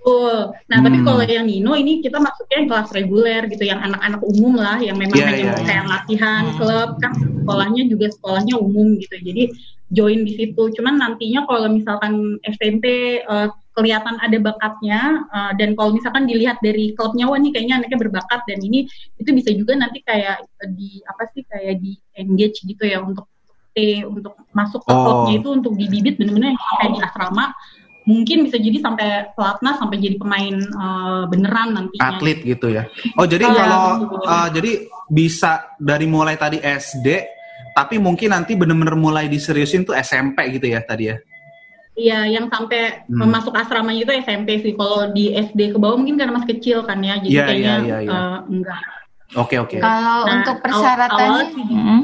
Betul. 0.00 0.56
Nah, 0.72 0.78
tapi 0.80 0.96
Hmm. 0.96 1.06
kalau 1.06 1.22
yang 1.28 1.44
Nino 1.44 1.76
ini 1.76 2.00
kita 2.00 2.16
masuknya 2.16 2.56
yang 2.64 2.68
kelas 2.72 2.88
reguler 2.96 3.42
gitu, 3.52 3.68
yang 3.68 3.84
anak-anak 3.84 4.20
umum 4.24 4.56
lah, 4.56 4.80
yang 4.80 4.96
memang 4.96 5.12
Iya, 5.20 5.28
hanya 5.28 5.44
mau 5.44 5.60
iya. 5.60 5.66
kayak 5.68 5.84
latihan 5.86 6.42
Hmm. 6.48 6.56
klub 6.56 6.90
kan 7.04 7.12
sekolahnya 7.20 7.82
juga 7.84 8.06
sekolahnya 8.08 8.54
umum 8.56 8.96
gitu. 8.96 9.12
Jadi 9.20 9.42
join 9.92 10.24
di 10.24 10.32
situ. 10.40 10.62
Cuman 10.72 10.96
nantinya 10.96 11.44
kalau 11.44 11.68
misalkan 11.68 12.40
SMP 12.48 12.84
eh, 13.20 13.48
kelihatan 13.76 14.16
ada 14.18 14.38
bakatnya 14.40 15.00
eh, 15.28 15.52
dan 15.60 15.76
kalau 15.76 15.92
misalkan 15.92 16.24
dilihat 16.24 16.56
dari 16.64 16.96
klubnya 16.96 17.28
wah 17.28 17.36
nih 17.36 17.52
kayaknya 17.52 17.84
anaknya 17.84 17.98
berbakat 18.00 18.40
dan 18.48 18.58
ini 18.58 18.88
itu 19.20 19.30
bisa 19.36 19.52
juga 19.52 19.76
nanti 19.76 20.00
kayak 20.00 20.48
eh, 20.64 20.70
di 20.72 21.04
apa 21.04 21.28
sih 21.36 21.44
kayak 21.44 21.76
di 21.76 21.92
engage 22.16 22.64
gitu 22.64 22.88
ya 22.88 23.04
untuk 23.04 23.28
T 23.70 24.02
untuk 24.02 24.32
masuk 24.50 24.80
ke 24.82 24.90
Oh. 24.90 24.98
klubnya 25.28 25.44
itu 25.44 25.48
untuk 25.52 25.72
dibibit 25.76 26.16
bener-bener 26.16 26.56
yang 26.56 26.60
kayak 26.80 26.90
di 26.90 27.00
asrama 27.04 27.44
mungkin 28.10 28.42
bisa 28.42 28.58
jadi 28.58 28.78
sampai 28.78 29.08
pelatnas 29.32 29.78
sampai 29.78 29.96
jadi 29.96 30.16
pemain 30.16 30.56
eh, 30.58 31.22
beneran 31.26 31.68
nantinya. 31.72 32.02
Atlet 32.10 32.38
gitu 32.42 32.66
ya. 32.68 32.90
Oh 33.14 33.24
jadi 33.24 33.44
Iya, 33.44 33.54
kalau 33.54 33.84
betul. 34.02 34.26
eh, 34.26 34.48
jadi 34.50 34.72
bisa 35.06 35.52
dari 35.78 36.06
mulai 36.06 36.34
tadi 36.34 36.58
SD, 36.58 37.06
tapi 37.70 37.96
mungkin 37.96 38.30
nanti 38.30 38.52
bener-bener 38.52 38.94
mulai 38.94 39.26
diseriusin 39.26 39.82
tuh 39.82 39.94
SMP 39.94 40.42
gitu 40.52 40.66
ya 40.66 40.82
tadi 40.82 41.06
ya. 41.06 41.16
Iya, 41.92 42.18
yang 42.30 42.46
sampai 42.46 43.04
Hmm. 43.06 43.28
masuk 43.28 43.52
asramanya 43.52 44.00
itu 44.00 44.12
SMP 44.16 44.58
sih. 44.58 44.72
Kalau 44.72 45.10
di 45.10 45.30
SD 45.30 45.70
ke 45.70 45.78
bawah 45.78 45.94
mungkin 45.94 46.16
karena 46.16 46.32
masih 46.32 46.50
kecil 46.54 46.78
kan 46.82 46.98
ya, 46.98 47.18
jadi 47.18 47.30
Iya, 47.30 47.44
kayaknya 47.44 47.74
iya, 47.76 47.78
iya, 47.78 47.98
iya. 48.00 48.10
eh, 48.10 48.38
enggak. 48.48 48.80
Oke 49.30 49.54
oke. 49.56 49.76
Kalau 49.78 50.18
Nah, 50.20 50.34
untuk 50.34 50.56
aw- 50.56 50.62
persyaratannya, 50.64 51.28
awal 51.28 51.52
sih- 51.52 51.66
Mm. 51.68 52.02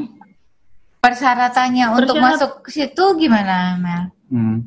persyaratannya 0.97 1.85
untuk 1.93 2.15
Persyarat- 2.15 2.35
masuk 2.35 2.51
ke 2.61 2.69
situ 2.69 3.03
gimana, 3.17 3.55
Mel? 3.77 4.03
Hmm. 4.27 4.57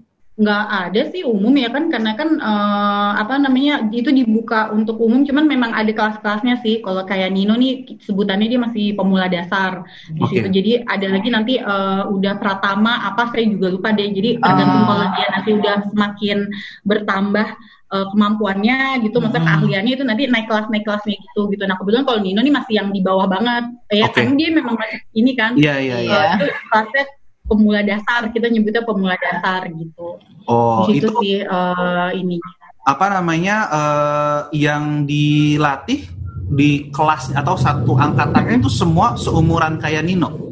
Nggak 0.41 0.65
ada 0.89 1.03
sih 1.13 1.21
umum 1.21 1.53
ya 1.53 1.69
kan 1.69 1.93
karena 1.93 2.17
kan 2.17 2.41
eh, 2.41 3.11
apa 3.21 3.37
namanya 3.37 3.93
itu 3.93 4.09
dibuka 4.09 4.73
untuk 4.73 4.97
umum 4.97 5.21
cuman 5.21 5.45
memang 5.45 5.71
ada 5.71 5.93
kelas-kelasnya 5.93 6.65
sih 6.65 6.81
kalau 6.81 7.05
kayak 7.05 7.29
Nino 7.29 7.53
nih 7.55 8.01
sebutannya 8.01 8.49
dia 8.49 8.57
masih 8.57 8.97
pemula 8.97 9.29
dasar 9.29 9.85
di 10.09 10.25
Oke. 10.25 10.41
situ 10.41 10.49
jadi 10.49 10.73
ada 10.89 11.07
lagi 11.13 11.29
nanti 11.29 11.55
eh, 11.61 12.03
udah 12.09 12.41
pratama 12.41 13.05
apa 13.05 13.29
saya 13.29 13.45
juga 13.47 13.69
lupa 13.69 13.93
deh 13.93 14.09
jadi 14.09 14.41
tergantung 14.41 14.83
Ah. 14.83 14.89
kalau 14.89 15.07
dia 15.13 15.27
nanti 15.29 15.51
udah 15.53 15.77
semakin 15.93 16.39
bertambah 16.83 17.49
eh, 17.91 18.07
kemampuannya 18.09 18.79
gitu 19.05 19.17
maksudnya 19.19 19.43
Hmm. 19.43 19.51
keahliannya 19.61 19.93
itu 19.93 20.05
nanti 20.07 20.23
naik 20.25 20.47
kelas 20.47 20.71
naik 20.71 20.87
kelasnya 20.87 21.21
gitu 21.21 21.51
gitu 21.51 21.63
nah 21.67 21.77
kebetulan 21.77 22.07
kalau 22.07 22.21
Nino 22.23 22.41
nih 22.41 22.55
masih 22.55 22.75
yang 22.79 22.89
di 22.89 23.03
bawah 23.03 23.27
banget 23.27 23.65
ya 23.93 24.09
Oke. 24.09 24.25
kan 24.25 24.33
dia 24.39 24.49
memang 24.49 24.73
masih 24.73 24.99
ini 25.13 25.33
kan 25.35 25.53
Iya 25.53 25.75
iya 25.77 25.95
Eh, 25.99 26.05
iya. 26.09 26.23
itu 26.39 26.47
kelasnya 26.71 27.05
pemula 27.51 27.83
dasar 27.83 28.31
kita 28.31 28.47
nyebutnya 28.47 28.87
pemula 28.87 29.19
dasar 29.19 29.67
gitu 29.67 30.23
Oh, 30.47 30.87
di 30.87 30.99
situ 30.99 31.11
itu 31.11 31.19
sih 31.21 31.37
eh, 31.43 32.11
ini 32.15 32.39
apa 32.83 33.07
namanya 33.11 33.57
eh, 33.71 34.41
yang 34.57 35.03
dilatih 35.05 36.07
di 36.51 36.91
kelas 36.91 37.31
atau 37.31 37.55
satu 37.55 37.95
angkatan 37.95 38.59
itu 38.59 38.67
semua 38.67 39.15
seumuran 39.15 39.79
kayak 39.79 40.03
Nino. 40.03 40.51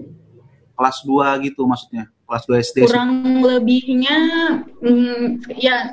Kelas 0.75 1.03
2 1.03 1.43
gitu 1.43 1.67
maksudnya. 1.67 2.07
Kelas 2.23 2.45
2 2.47 2.63
SD. 2.63 2.77
kurang 2.87 3.11
lebihnya 3.43 4.17
mm, 4.79 5.49
ya 5.59 5.91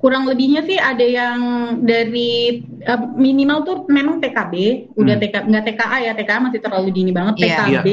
kurang 0.00 0.24
lebihnya 0.24 0.64
sih 0.64 0.74
ada 0.74 1.04
yang 1.04 1.38
dari 1.78 2.58
eh, 2.80 3.00
minimal 3.14 3.58
tuh 3.62 3.76
memang 3.86 4.18
TKB 4.18 4.54
udah 4.96 5.14
Hmm. 5.14 5.22
TK 5.22 5.34
nggak 5.46 5.64
TKA 5.68 5.96
ya 6.00 6.12
TKA 6.16 6.38
masih 6.42 6.58
terlalu 6.58 6.88
dini 6.90 7.12
banget 7.12 7.34
Iya. 7.38 7.46
TKB 7.46 7.86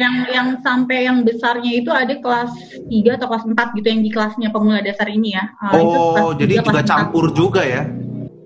yang 0.00 0.14
yang 0.26 0.48
sampai 0.58 1.04
yang 1.04 1.20
besarnya 1.20 1.72
itu 1.76 1.90
ada 1.92 2.16
kelas 2.16 2.50
3 2.88 3.20
atau 3.20 3.26
kelas 3.28 3.44
4 3.44 3.76
gitu 3.76 3.86
yang 3.86 4.00
di 4.00 4.10
kelasnya 4.10 4.48
pemula 4.48 4.80
dasar 4.80 5.06
ini 5.06 5.36
ya 5.36 5.44
Ah, 5.58 5.76
itu 5.76 5.98
kelas 6.10 6.22
Oh, 6.22 6.32
jadi 6.32 6.54
tiga, 6.56 6.64
juga 6.66 6.80
campur 6.82 7.24
juga 7.30 7.62
ya. 7.62 7.82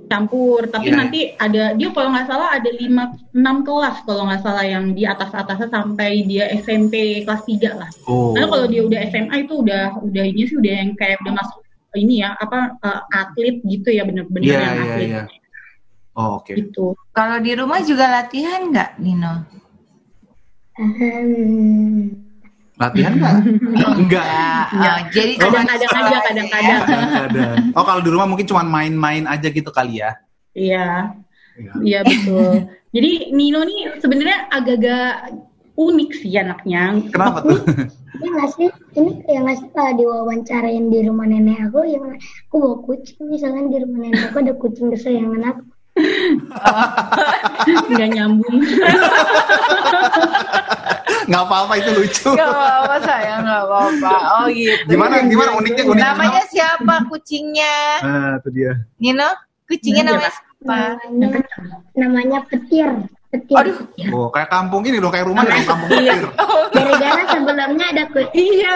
campur 0.04 0.68
tapi 0.68 0.92
Iya. 0.92 0.96
nanti 0.96 1.20
ada 1.34 1.72
dia 1.72 1.88
kalau 1.88 2.12
nggak 2.12 2.28
salah 2.28 2.48
ada 2.52 2.70
lima 2.70 3.04
enam 3.32 3.62
kelas 3.62 4.04
kalau 4.04 4.28
nggak 4.28 4.42
salah 4.42 4.62
yang 4.62 4.92
di 4.92 5.02
atas 5.02 5.32
atasnya 5.32 5.66
sampai 5.68 6.22
dia 6.22 6.44
SMP 6.54 6.94
kelas 7.22 7.42
3 7.42 7.70
lah 7.74 7.90
Oh. 8.04 8.30
karena 8.30 8.46
kalau 8.46 8.66
dia 8.66 8.82
udah 8.84 9.00
SMA 9.06 9.36
itu 9.40 9.54
udah 9.56 9.82
udah 10.02 10.24
ini 10.24 10.42
sih 10.44 10.54
udah 10.54 10.72
yang 10.76 10.90
kayak 10.92 11.18
udah 11.20 11.34
masuk 11.34 11.60
ini 11.94 12.20
ya 12.20 12.34
apa 12.36 12.58
eh, 12.76 13.00
atlet 13.12 13.56
gitu 13.64 13.88
ya 13.88 14.02
bener-bener 14.02 14.44
Iya, 14.44 14.58
yang 14.60 14.74
iya, 14.76 14.84
atlet 14.84 15.08
iya. 15.08 15.22
Oh, 16.14 16.38
oke. 16.38 16.52
gitu 16.52 16.94
Kalau 17.10 17.38
di 17.38 17.52
rumah 17.54 17.80
juga 17.80 18.06
latihan 18.08 18.70
nggak, 18.70 18.90
Nino? 18.98 19.34
Hmm. 20.74 22.10
Latihan 22.74 23.12
nggak? 23.14 23.34
Enggak. 24.02 24.24
Ya, 24.26 24.42
oh, 24.74 24.98
jadi 25.14 25.32
cuma 25.38 25.62
di 25.62 25.66
kadang-kadang 25.70 25.94
aja 25.94 26.10
ya. 26.10 26.20
kadang-kadang 26.26 26.80
Kadang-kadang. 26.82 27.56
Oh, 27.78 27.84
kalau 27.86 28.00
di 28.02 28.10
rumah 28.10 28.26
mungkin 28.26 28.46
cuma 28.50 28.66
main-main 28.66 29.24
aja 29.30 29.46
gitu 29.46 29.70
kali 29.70 30.02
ya. 30.02 30.10
iya 30.54 31.14
Iya. 31.54 31.72
iya 31.86 32.00
betul 32.02 32.66
jadi 32.90 33.30
Nino 33.30 33.62
nih 33.62 33.98
sebenarnya 34.02 34.50
agak-agak 34.50 35.38
unik 35.78 36.10
sih 36.14 36.34
anaknya 36.34 36.98
Kenapa 37.10 37.46
tuh? 37.46 37.58
Ini 38.14 38.30
nggak 38.30 38.50
sih, 38.54 38.70
ini 38.94 39.10
kayak 39.26 39.40
nggak 39.42 39.56
sih 39.58 39.68
kalau 39.74 39.92
diwawancarain 39.98 40.86
di 40.86 41.02
rumah 41.02 41.26
nenek 41.26 41.66
aku, 41.66 41.82
yang 41.82 42.14
aku 42.46 42.54
bawa 42.62 42.76
kucing, 42.86 43.26
misalkan 43.26 43.74
di 43.74 43.82
rumah 43.82 44.06
nenek 44.06 44.30
aku 44.30 44.38
ada 44.38 44.54
kucing 44.54 44.94
kesayangan 44.94 45.42
aku. 45.50 45.62
Nggak 47.88 48.08
nyambung 48.10 48.58
Nggak 51.24 51.40
apa-apa 51.40 51.72
itu 51.80 51.90
lucu. 51.96 52.28
Gak 52.36 52.48
apa-apa 52.52 52.96
sayang, 53.00 53.48
gak 53.48 53.64
apa-apa. 53.64 54.12
Oh 54.36 54.46
gitu. 54.52 54.92
Gimana 54.92 55.24
gimana 55.24 55.50
uniknya 55.56 55.84
uniknya? 55.88 56.12
Namanya 56.12 56.42
siapa 56.52 56.94
kucingnya? 57.08 57.76
Ah, 58.04 58.32
itu 58.36 58.48
dia. 58.52 58.72
Nino? 59.00 59.28
Kucingnya 59.64 60.04
Iya, 60.04 60.10
namanya 60.12 60.32
siapa? 60.36 60.78
Namanya, 61.08 61.40
namanya 61.96 62.38
petir. 62.44 62.88
Petir. 63.32 63.56
Aduh. 63.56 63.76
Oh, 64.12 64.28
kayak 64.28 64.52
kampung 64.52 64.84
ini 64.84 65.00
dong, 65.00 65.08
kayak 65.08 65.24
rumah 65.24 65.48
di 65.48 65.64
kampung 65.64 65.88
Iya. 65.96 66.12
petir. 66.12 66.24
Gara-gara 66.76 67.22
sebelumnya 67.32 67.86
ada 67.88 68.04
kucing. 68.12 68.34
iya 68.34 68.74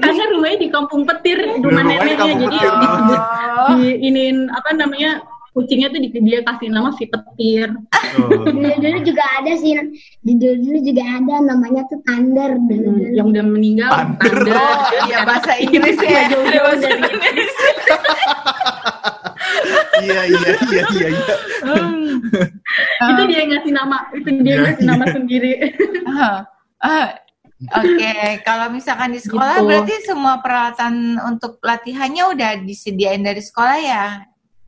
karena 0.00 0.24
rumahnya 0.32 0.58
di 0.58 0.68
kampung 0.70 1.02
petir 1.04 1.36
rumah 1.60 1.82
neneknya 1.84 2.16
kampung 2.16 2.40
jadi 2.48 2.56
disebut 2.80 3.20
Oh. 3.60 3.76
di 3.76 3.88
iniin 4.00 4.48
apa 4.48 4.72
namanya 4.72 5.20
kucingnya 5.50 5.90
tuh 5.90 5.98
di, 5.98 6.08
dia 6.22 6.40
kasih 6.42 6.68
nama 6.68 6.90
si 6.94 7.06
petir 7.06 7.70
Oh. 8.10 8.26
Dulu 8.42 8.66
dulu 8.82 8.98
juga 9.06 9.22
ada 9.38 9.54
sih, 9.54 9.70
di 10.18 10.32
dulu 10.34 10.54
dulu 10.66 10.78
juga 10.82 11.04
ada 11.06 11.34
namanya 11.46 11.86
tuh 11.86 12.02
Thunder 12.02 12.58
dulu 12.58 12.90
dulu. 12.90 13.06
yang 13.14 13.30
udah 13.30 13.44
meninggal 13.46 13.86
Thunder. 13.86 14.34
Thunder. 14.34 14.56
Oh, 14.58 14.78
iya 15.06 15.18
bahasa 15.22 15.54
Inggris 15.54 15.94
ya. 15.94 16.10
Nggak 16.10 16.24
jauh-jauh 16.34 16.64
Bahasa 16.74 16.88
dari 16.90 17.06
Inggris. 17.06 17.54
Iya 20.00 20.22
iya 20.26 20.50
iya 20.72 20.82
iya 20.90 21.08
iya. 21.12 21.34
itu 23.04 23.22
dia 23.28 23.38
yang 23.44 23.50
ngasih 23.52 23.72
nama 23.72 23.96
itu 24.10 24.28
dia 24.40 24.52
yang 24.56 24.64
ngasih 24.72 24.84
nama 24.86 25.04
sendiri 25.12 25.52
Ah, 26.08 26.38
ah, 26.80 27.06
Oke, 27.60 28.14
kalau 28.40 28.72
misalkan 28.72 29.12
di 29.12 29.20
sekolah 29.20 29.60
Gitu. 29.60 29.66
berarti 29.68 29.94
semua 30.02 30.40
peralatan 30.40 31.20
untuk 31.20 31.60
latihannya 31.60 32.24
udah 32.32 32.50
disediain 32.64 33.20
dari 33.20 33.44
sekolah 33.44 33.76
ya? 33.76 34.06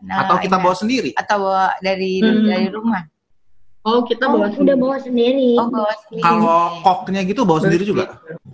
Nah, 0.02 0.26
Atau 0.26 0.36
kita 0.38 0.56
iya. 0.56 0.62
bawa 0.62 0.74
sendiri? 0.74 1.10
atau 1.14 1.36
bawa 1.40 1.66
dari 1.78 2.18
Hmm. 2.18 2.42
dari 2.42 2.66
rumah? 2.68 3.02
oh 3.82 4.02
kita 4.02 4.26
Oh, 4.26 4.38
bawa 4.38 4.46
udah 4.46 4.54
sendiri. 4.54 4.78
bawa 4.78 4.96
sendiri. 4.98 5.50
Oh, 5.54 5.66
bawa 5.66 5.92
sendiri. 6.00 6.22
Kalau 6.22 6.54
koknya 6.82 7.20
gitu 7.22 7.40
bawa 7.42 7.58
sendiri 7.60 7.82
juga? 7.84 8.04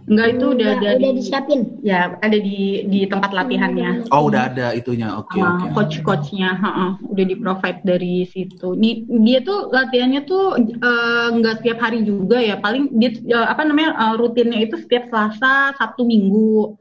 enggak 0.08 0.28
itu 0.30 0.46
udah 0.48 0.68
Udah, 0.72 0.80
ada 0.80 0.88
udah 0.96 1.10
di 1.12 1.16
disiapin. 1.20 1.60
ya 1.82 2.16
ada 2.18 2.38
di 2.38 2.58
di 2.86 3.00
tempat 3.04 3.30
latihannya 3.30 4.08
Oh, 4.08 4.24
udah 4.24 4.48
ada 4.48 4.72
itunya. 4.72 5.12
Oke 5.14 5.36
sama 5.36 5.68
oke. 5.68 5.76
coach-coachnya 5.76 6.48
heeh, 6.54 6.90
udah 7.12 7.24
di 7.24 7.34
provide 7.36 7.80
dari 7.84 8.24
situ. 8.24 8.72
Nih 8.72 9.04
dia 9.04 9.40
tuh 9.40 9.68
latihannya 9.68 10.24
tuh 10.24 10.56
eh, 10.56 11.28
nggak 11.30 11.60
setiap 11.60 11.76
hari 11.78 12.04
juga 12.04 12.40
ya, 12.40 12.56
paling 12.56 12.88
dia 12.92 13.12
eh, 13.12 13.46
apa 13.46 13.64
namanya 13.64 13.96
eh, 14.00 14.14
rutinnya 14.16 14.64
itu 14.64 14.80
setiap 14.80 15.08
Selasa, 15.08 15.76
Sabtu, 15.76 16.04
Minggu 16.04 16.72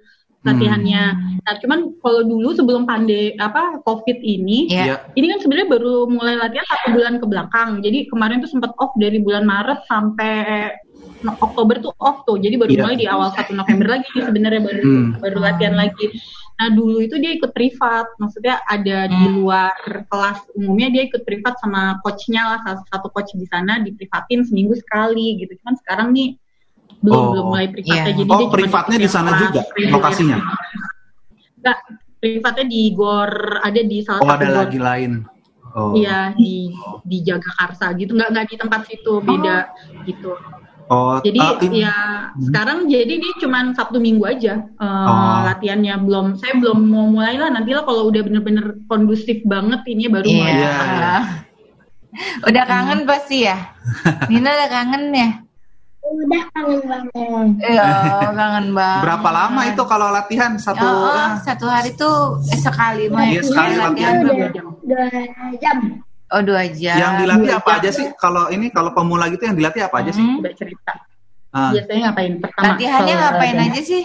latihannya. 0.44 1.04
Nah 1.42 1.54
cuman 1.58 1.80
kalau 1.98 2.22
dulu 2.24 2.54
sebelum 2.54 2.84
pandai 2.84 3.34
apa 3.36 3.82
COVID 3.82 4.20
ini. 4.20 4.70
Iya. 4.70 5.10
ini 5.14 5.26
kan 5.28 5.40
sebenarnya 5.42 5.70
baru 5.70 6.06
mulai 6.06 6.36
latihan 6.38 6.66
satu 6.66 6.88
bulan 6.94 7.18
ke 7.18 7.26
belakang. 7.26 7.70
Jadi 7.82 8.08
kemarin 8.08 8.40
tuh 8.40 8.52
sempat 8.52 8.72
off 8.78 8.94
dari 8.96 9.18
bulan 9.18 9.44
Maret 9.44 9.84
sampai 9.86 10.72
no- 11.22 11.38
Oktober 11.40 11.82
tuh 11.82 11.94
off 11.98 12.22
tuh. 12.24 12.38
Jadi 12.38 12.56
baru 12.56 12.72
Iya. 12.72 12.82
mulai 12.84 12.96
di 12.96 13.08
awal 13.08 13.30
1 13.34 13.54
November 13.54 13.98
lagi 13.98 14.12
sebenarnya 14.14 14.62
baru 14.62 14.82
Hmm. 14.84 15.08
baru 15.18 15.38
latihan 15.42 15.76
lagi. 15.76 16.08
Nah 16.58 16.74
dulu 16.74 17.06
itu 17.06 17.22
dia 17.22 17.38
ikut 17.38 17.54
privat, 17.54 18.10
maksudnya 18.18 18.58
ada 18.66 19.06
di 19.06 19.24
Hmm. 19.30 19.36
luar 19.38 19.78
kelas 20.10 20.42
umumnya 20.58 20.90
dia 20.90 21.06
ikut 21.06 21.22
privat 21.22 21.54
sama 21.62 22.02
coachnya 22.02 22.42
lah 22.44 22.60
salah 22.66 22.82
satu 22.90 23.14
coach 23.14 23.30
di 23.38 23.46
sana 23.46 23.78
diprivatin 23.78 24.42
seminggu 24.42 24.74
sekali 24.74 25.38
gitu. 25.38 25.54
Cuman 25.62 25.76
sekarang 25.78 26.08
nih 26.14 26.34
belum 27.00 27.16
Oh. 27.16 27.30
belum 27.32 27.46
mulai 27.48 27.68
privatnya. 27.68 27.96
Iya. 27.96 28.10
Jadi 28.10 28.22
Oh, 28.22 28.26
dia 28.28 28.38
cuma 28.40 28.54
privatnya 28.54 28.98
di 28.98 29.08
sana 29.08 29.30
juga 29.36 29.62
reguler. 29.68 29.92
lokasinya? 29.92 30.38
Enggak, 31.58 31.78
privatnya 32.18 32.66
di 32.66 32.82
Gor 32.92 33.32
ada 33.60 33.82
di 33.82 33.98
salah 34.02 34.20
Oh, 34.20 34.28
satu 34.28 34.36
ada 34.36 34.48
Gor 34.48 34.58
lagi 34.60 34.80
lain. 34.80 35.12
Oh. 35.70 35.94
Iya 35.94 36.34
di 36.34 36.74
di 37.04 37.18
Jagakarsa 37.22 37.94
gitu 37.94 38.12
nggak 38.12 38.30
nggak 38.32 38.46
di 38.48 38.56
tempat 38.58 38.82
situ 38.86 39.14
beda 39.20 39.70
gitu. 40.04 40.34
Oh, 40.88 41.20
Jadi 41.20 41.36
ah, 41.38 41.60
ini- 41.60 41.84
ya 41.84 41.96
sekarang 42.40 42.88
jadi 42.88 43.14
dia 43.14 43.34
cuman 43.38 43.76
Sabtu 43.76 44.00
Minggu 44.00 44.24
aja 44.24 44.56
eh, 44.58 44.84
Oh. 45.06 45.40
latihannya 45.44 46.00
belum 46.00 46.34
saya 46.34 46.56
belum 46.56 46.80
mau 46.82 47.06
mulai 47.06 47.36
lah 47.36 47.52
nanti 47.52 47.72
lah 47.72 47.84
kalau 47.84 48.08
udah 48.08 48.22
bener-bener 48.22 48.80
kondusif 48.88 49.44
banget 49.44 49.84
ini 49.86 50.08
baru 50.08 50.24
Iya. 50.24 50.34
mulai. 50.34 50.56
Iya. 50.56 51.16
Udah 52.42 52.64
kangen 52.66 53.00
pasti 53.04 53.44
ya? 53.44 53.58
Nina 54.32 54.50
udah 54.50 54.70
kangen 54.72 55.04
ya? 55.12 55.30
Udah 56.08 56.44
kangen 56.50 56.82
banget. 56.84 57.48
Iya, 57.62 57.88
kangen 58.40 58.68
banget. 58.72 59.02
berapa 59.04 59.30
lama 59.30 59.62
itu 59.66 59.84
kalau 59.84 60.08
latihan 60.10 60.52
satu? 60.56 60.82
Oh, 60.82 61.10
oh, 61.10 61.32
satu 61.42 61.66
hari 61.66 61.92
tuh 61.94 62.18
eh, 62.46 62.56
sekali 62.58 63.08
mah 63.08 63.26
Iya, 63.26 63.42
sekali 63.42 63.74
latihan. 63.76 64.14
udah 64.18 64.34
dua 64.34 64.48
jam. 64.50 64.66
dua 64.82 65.06
jam. 65.58 65.78
Oh 66.28 66.42
dua 66.42 66.64
jam. 66.70 66.96
Yang 66.98 67.14
dilatih 67.18 67.50
Dua 67.50 67.58
apa 67.58 67.70
jam. 67.70 67.80
aja 67.80 67.90
sih? 67.94 68.08
Kalau 68.16 68.44
ini 68.48 68.68
kalau 68.70 68.92
pemula 68.92 69.28
gitu 69.28 69.44
yang 69.44 69.56
dilatih 69.56 69.82
apa 69.82 69.96
aja 69.98 70.12
sih? 70.12 70.20
Hmm. 70.22 70.40
Udah 70.40 70.54
cerita. 70.54 70.94
Ah, 71.50 71.72
Biasanya 71.72 72.02
ngapain 72.06 72.34
pertama? 72.38 72.64
Latihannya 72.70 73.14
ngapain 73.16 73.58
aja 73.62 73.82
sih? 73.82 74.04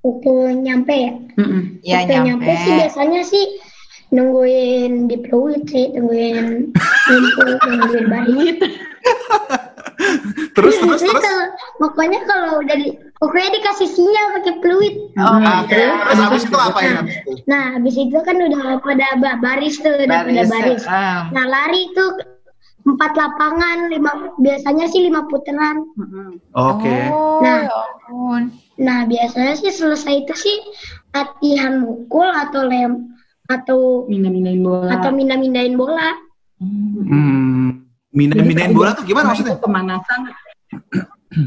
Waktu 0.00 0.32
nyampe 0.56 0.94
ya. 0.96 1.12
Mm-mm. 1.36 1.62
Ya 1.82 1.96
Waktu 1.98 2.12
nyampe. 2.14 2.26
nyampe 2.46 2.52
sih 2.56 2.72
biasanya 2.72 3.20
sih 3.22 3.44
nungguin 4.10 5.06
di 5.06 5.16
peluit 5.18 5.62
sih, 5.66 5.86
nungguin 5.92 6.72
nungguin 7.10 8.06
balik. 8.06 8.56
terus 8.58 8.74
terus 10.56 10.74
Jadi 10.76 10.86
terus. 11.00 11.22
kalau 11.22 11.46
pokoknya 11.78 12.20
kalau 12.24 12.50
udah 12.60 12.76
di 12.76 12.88
pokoknya 13.16 13.50
dikasih 13.56 13.88
sinyal 13.88 14.26
pakai 14.40 14.54
peluit. 14.58 14.94
Oh, 15.16 15.38
Ah, 15.38 15.64
gitu. 15.64 15.76
terus 15.76 16.18
habis 16.18 16.42
itu 16.44 16.58
apa 16.58 16.78
ya? 16.80 16.92
habis 17.00 17.16
itu? 17.16 17.32
Nah, 17.44 17.64
habis 17.76 17.94
itu 17.96 18.18
kan 18.20 18.36
udah 18.38 18.62
pada 18.80 19.06
ba- 19.18 19.38
baris 19.38 19.76
tuh, 19.78 19.94
udah 19.94 20.18
pada 20.24 20.42
Baris, 20.44 20.48
baris. 20.48 20.82
ah. 20.86 21.28
Nah, 21.30 21.44
lari 21.46 21.90
itu 21.90 22.04
empat 22.80 23.12
lapangan, 23.12 23.92
lima 23.92 24.12
biasanya 24.36 24.88
sih 24.88 25.04
lima 25.04 25.28
putaran. 25.28 25.84
Mm-mm. 25.94 26.40
Oke. 26.52 26.94
Oh, 27.06 27.44
Nah. 27.44 27.60
ya. 27.68 27.78
Nah, 28.80 28.98
biasanya 29.04 29.54
sih 29.54 29.68
selesai 29.68 30.24
itu 30.24 30.34
sih 30.34 30.56
latihan 31.12 31.84
mukul 31.84 32.24
atau 32.24 32.64
lem 32.64 33.12
atau 33.44 34.06
Mindah-mindahin 34.08 34.62
bola. 34.64 34.88
atau 34.96 35.10
mindah-mindahin 35.12 35.76
bola. 35.76 36.16
Hmm, 36.60 37.04
mindahin 38.10 38.42
Jadi 38.42 38.48
mindahin 38.50 38.70
kalau 38.70 38.78
bola 38.82 38.90
tuh 38.98 39.04
gimana 39.06 39.26
maksudnya? 39.30 39.56
Pemanasan. 39.58 40.20
Min- 40.20 40.34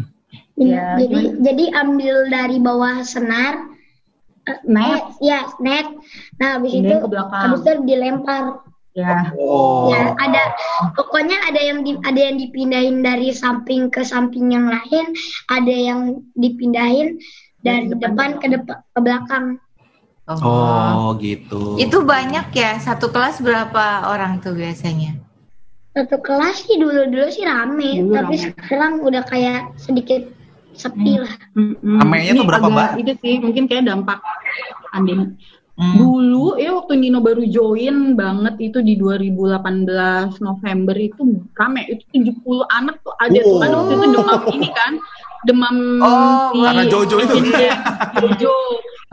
Ya, 0.54 1.02
jadi 1.02 1.18
gimana? 1.34 1.42
jadi 1.42 1.66
ambil 1.82 2.16
dari 2.30 2.58
bawah 2.62 3.02
senar 3.02 3.74
eh, 4.46 4.60
Net. 4.70 4.86
eh, 4.86 5.02
ya 5.26 5.40
net. 5.58 5.88
Nah, 6.38 6.62
habis 6.62 6.78
Pindahin 6.78 6.94
itu 6.94 7.04
ke 7.04 7.10
belakang. 7.10 7.42
habis 7.42 7.60
itu 7.66 7.72
dilempar. 7.90 8.44
Ya. 8.94 9.34
Oh. 9.34 9.90
Ya, 9.90 10.14
ada 10.14 10.54
pokoknya 10.94 11.50
ada 11.50 11.58
yang 11.58 11.82
di, 11.82 11.98
ada 12.06 12.20
yang 12.22 12.38
dipindahin 12.38 13.02
dari 13.02 13.34
samping 13.34 13.90
ke 13.90 14.06
samping 14.06 14.54
yang 14.54 14.70
lain, 14.70 15.18
ada 15.50 15.74
yang 15.74 16.22
dipindahin 16.38 17.18
dari 17.66 17.90
depan 17.90 18.14
depan 18.14 18.30
ke 18.38 18.48
depan 18.54 18.78
ke 18.86 19.00
belakang. 19.02 19.46
Oh, 20.30 21.18
gitu. 21.18 21.82
Itu 21.82 22.06
banyak 22.06 22.54
ya, 22.54 22.78
satu 22.78 23.10
kelas 23.10 23.42
berapa 23.42 24.06
orang 24.08 24.38
tuh 24.40 24.54
biasanya? 24.54 25.18
Satu 25.94 26.18
kelas 26.20 26.66
sih 26.66 26.82
dulu-dulu 26.82 27.30
sih 27.30 27.46
rame, 27.46 28.02
Dulu 28.02 28.14
tapi 28.14 28.36
rame. 28.36 28.44
sekarang 28.50 28.94
udah 29.02 29.22
kayak 29.24 29.78
sedikit 29.78 30.26
sepi 30.74 31.22
lah. 31.22 31.30
Mm-mm. 31.54 32.02
Ramainya 32.02 32.34
tuh 32.34 32.42
Ini 32.42 32.50
berapa, 32.50 32.66
Mbak? 32.68 32.90
Itu 32.98 33.14
sih 33.22 33.36
mungkin 33.38 33.64
kayak 33.70 33.86
dampak 33.86 34.18
pandemi. 34.90 35.38
Hmm. 35.74 35.98
Dulu 35.98 36.58
ya 36.58 36.70
waktu 36.74 37.02
Nino 37.02 37.18
baru 37.18 37.46
join 37.46 38.14
banget 38.14 38.62
itu 38.62 38.78
di 38.82 38.94
2018 38.94 39.90
November 40.38 40.94
itu 40.94 41.22
rame 41.54 41.82
itu 41.90 42.06
70 42.14 42.62
anak 42.70 43.02
tuh 43.02 43.10
ada 43.18 43.34
tuh 43.34 43.58
kan 43.58 43.70
waktu 43.74 43.94
itu 43.98 44.06
demam 44.14 44.42
ini 44.54 44.70
kan 44.70 44.94
demam 45.44 45.76
Oh, 45.98 46.54
karena 46.54 46.86
Jojo 46.86 47.18
itu. 47.20 47.36
Iya, 47.50 47.74
Jojo. 48.22 48.54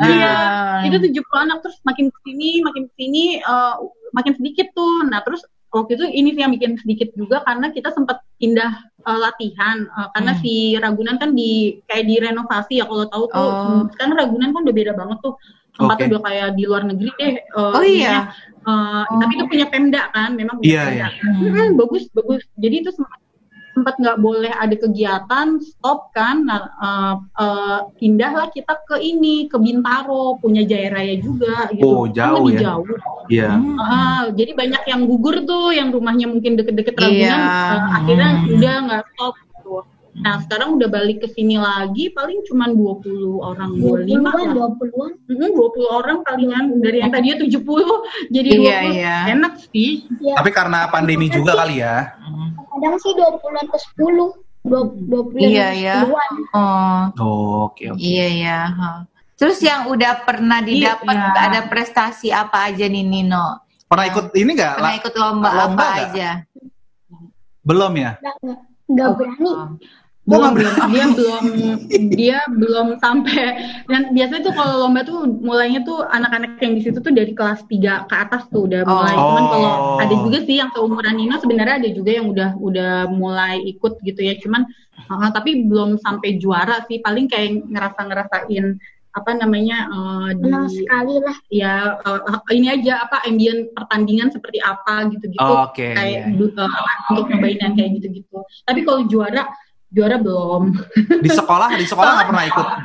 Iya, 0.01 0.33
Ah. 0.33 0.81
itu 0.85 0.97
70 1.01 1.17
anak 1.41 1.61
terus 1.61 1.81
makin 1.81 2.09
ke 2.09 2.19
sini 2.25 2.61
makin 2.61 2.83
ke 2.89 2.95
sini 2.97 3.25
eh, 3.37 3.75
makin 4.13 4.33
sedikit 4.37 4.69
tuh. 4.73 5.09
Nah, 5.09 5.25
terus 5.25 5.41
waktu 5.71 5.95
itu 5.95 6.05
ini 6.05 6.29
sih 6.35 6.43
yang 6.43 6.51
bikin 6.51 6.75
sedikit 6.77 7.09
juga 7.15 7.43
karena 7.43 7.71
kita 7.71 7.91
sempat 7.91 8.21
pindah 8.37 8.73
eh, 9.01 9.19
latihan 9.19 9.87
eh, 9.87 10.09
karena 10.13 10.33
Hmm. 10.35 10.41
si 10.43 10.53
Ragunan 10.75 11.17
kan 11.17 11.31
di 11.31 11.51
kayak 11.87 12.05
direnovasi 12.05 12.83
ya 12.83 12.87
kalau 12.87 13.07
tahu 13.07 13.25
tuh. 13.27 13.39
Oh. 13.39 13.55
hmm, 13.81 13.83
Sekarang 13.95 14.15
Ragunan 14.17 14.51
kan 14.51 14.61
udah 14.67 14.75
beda 14.75 14.93
banget 14.93 15.19
tuh. 15.21 15.35
Tempatnya 15.71 16.05
Oke. 16.05 16.13
udah 16.13 16.23
kayak 16.27 16.49
di 16.53 16.63
luar 16.67 16.83
negeri 16.85 17.11
deh. 17.15 17.35
eh, 17.39 17.73
Oh 17.73 17.81
iya. 17.81 18.35
Eh, 18.61 19.03
Tapi 19.09 19.33
itu 19.33 19.45
punya 19.47 19.67
Pemda 19.71 20.03
kan, 20.11 20.35
memang 20.35 20.59
punya 20.59 20.69
Iya, 20.69 20.83
Pemda. 20.85 21.07
iya. 21.09 21.09
Hmm, 21.49 21.71
bagus, 21.79 22.05
bagus. 22.13 22.43
Jadi 22.59 22.75
itu 22.83 22.91
sempat 22.93 23.20
sempat 23.71 23.95
nggak 23.97 24.19
boleh 24.19 24.51
ada 24.51 24.75
kegiatan, 24.75 25.63
stop 25.63 26.11
kan. 26.11 26.43
Nah, 26.43 26.63
eh, 26.75 27.15
eh, 27.39 27.79
pindahlah 27.97 28.51
kita 28.51 28.75
ke 28.85 28.99
ini, 28.99 29.47
ke 29.47 29.57
Bintaro, 29.57 30.37
punya 30.37 30.67
Jaya 30.67 30.91
Raya 30.91 31.17
juga 31.17 31.71
gitu. 31.71 31.87
Oh, 31.87 32.05
Kan 32.05 32.15
jauh 32.15 32.47
ya. 32.51 32.61
jauh. 32.61 32.87
Iya. 33.31 33.51
Ah, 33.79 34.23
jadi 34.35 34.53
banyak 34.53 34.83
yang 34.85 35.07
gugur 35.07 35.47
tuh, 35.47 35.71
yang 35.71 35.95
rumahnya 35.95 36.27
mungkin 36.27 36.59
deket-deket 36.59 36.99
Iya. 36.99 37.07
Ragunan, 37.07 37.41
eh, 37.41 37.81
akhirnya 37.95 38.29
Hmm. 38.35 38.53
udah 38.59 38.75
nggak 38.87 39.03
stop. 39.15 39.35
Gitu. 39.39 39.75
Nah 40.11 40.43
sekarang 40.43 40.75
udah 40.75 40.89
balik 40.91 41.23
ke 41.23 41.29
sini 41.31 41.55
lagi, 41.55 42.11
paling 42.11 42.43
cuma 42.43 42.67
20 42.67 43.39
orang, 43.39 43.71
25 43.79 44.19
20-an, 44.35 44.49
lah. 44.59 44.71
20-an. 44.75 45.13
Mm, 45.31 45.51
20 45.55 45.87
orang 45.89 46.19
palingan 46.27 46.65
dari 46.83 46.99
yang 46.99 47.15
tadinya 47.15 47.39
70 47.39 47.87
jadi 48.29 48.49
20 48.51 48.67
Iya, 48.67 48.79
iya. 48.91 49.17
enak 49.31 49.55
sih. 49.71 50.11
Ya, 50.19 50.35
Tapi 50.35 50.51
karena 50.51 50.91
pandemi 50.91 51.31
juga 51.31 51.55
kali 51.55 51.79
ya. 51.79 52.11
Kadang 52.81 52.99
sih 52.99 53.13
20-an 53.13 53.67
ke 53.67 53.79
10. 53.79 54.33
20 54.61 55.41
Iya, 55.41 55.69
iya. 55.73 55.97
10-an. 56.05 56.33
Oh, 56.53 57.01
Oh, 57.17 57.41
oke 57.67 57.85
oke. 57.87 57.97
iya 57.97 58.27
ya. 58.31 58.61
ha. 58.69 58.91
Terus 59.35 59.57
yang 59.59 59.89
udah 59.89 60.21
pernah 60.21 60.61
didapat 60.61 61.17
Iya. 61.17 61.33
ada 61.39 61.61
prestasi 61.65 62.29
apa 62.29 62.69
aja 62.69 62.85
nih 62.85 63.01
Nino? 63.01 63.57
Pernah 63.85 64.07
ikut 64.07 64.27
ini 64.35 64.51
nggak? 64.53 64.75
Pernah 64.77 64.95
ikut 64.97 65.15
lomba, 65.15 65.49
lomba 65.51 65.65
apa 65.65 65.85
nggak? 65.89 66.09
aja? 66.13 66.29
Belum 67.61 67.93
ya? 67.95 68.13
Nggak, 68.17 68.37
nggak, 68.39 68.61
nggak 68.87 69.09
berani. 69.17 69.49
Oh. 69.49 69.69
Belum 70.31 70.51
belum 70.55 70.75
dia 70.87 71.05
belum 71.11 71.43
dia 72.09 72.39
belum 72.49 72.87
sampai 72.97 73.43
dan 73.85 74.03
biasanya 74.11 74.43
tuh 74.43 74.55
kalau 74.55 74.75
lomba 74.81 75.03
tuh 75.03 75.27
mulainya 75.27 75.83
tuh 75.83 76.07
anak-anak 76.07 76.57
yang 76.59 76.79
di 76.79 76.83
situ 76.83 76.99
tuh 76.99 77.11
dari 77.11 77.35
kelas 77.35 77.67
3 77.67 78.07
ke 78.07 78.15
atas 78.15 78.47
tuh 78.49 78.65
udah 78.65 78.83
mulai 78.83 79.13
Oh. 79.13 79.27
cuman 79.27 79.45
kalau 79.51 79.73
ada 79.99 80.15
juga 80.17 80.39
sih 80.41 80.57
yang 80.57 80.71
seumuran 80.71 81.19
Nino 81.19 81.37
sebenarnya 81.37 81.83
ada 81.83 81.91
juga 81.91 82.11
yang 82.15 82.27
udah 82.27 82.51
udah 82.57 82.93
mulai 83.11 83.59
ikut 83.67 83.99
gitu 84.01 84.21
ya 84.23 84.39
cuman 84.39 84.63
uh, 85.09 85.29
tapi 85.31 85.67
belum 85.67 85.99
sampai 85.99 86.39
juara 86.39 86.87
sih 86.87 87.03
paling 87.03 87.27
kayak 87.27 87.67
ngerasa 87.67 88.01
ngerasain 88.07 88.79
apa 89.11 89.35
namanya 89.35 89.91
uh, 89.91 90.31
di 90.31 90.47
Senang 90.47 90.71
sekali 90.71 91.19
lah. 91.19 91.37
ya 91.51 91.99
uh, 91.99 92.47
ini 92.55 92.71
aja 92.71 93.03
apa 93.03 93.27
ambient 93.27 93.75
pertandingan 93.75 94.31
seperti 94.31 94.63
apa 94.63 95.11
gitu-gitu 95.11 95.43
Oh, 95.43 95.67
Oke. 95.67 95.91
kayak 95.91 96.31
iya. 96.31 96.39
du- 96.39 96.55
uh, 96.55 96.71
untuk 97.11 97.27
nyobain 97.27 97.59
yang 97.59 97.75
kayak 97.75 97.99
gitu-gitu 97.99 98.39
tapi 98.63 98.87
kalau 98.87 99.03
juara 99.11 99.51
juara 99.91 100.17
belum 100.17 100.73
Di 101.21 101.31
sekolah, 101.31 101.69
di 101.75 101.87
sekolah 101.87 102.11
nggak 102.17 102.29
pernah 102.31 102.45
ikut. 102.47 102.69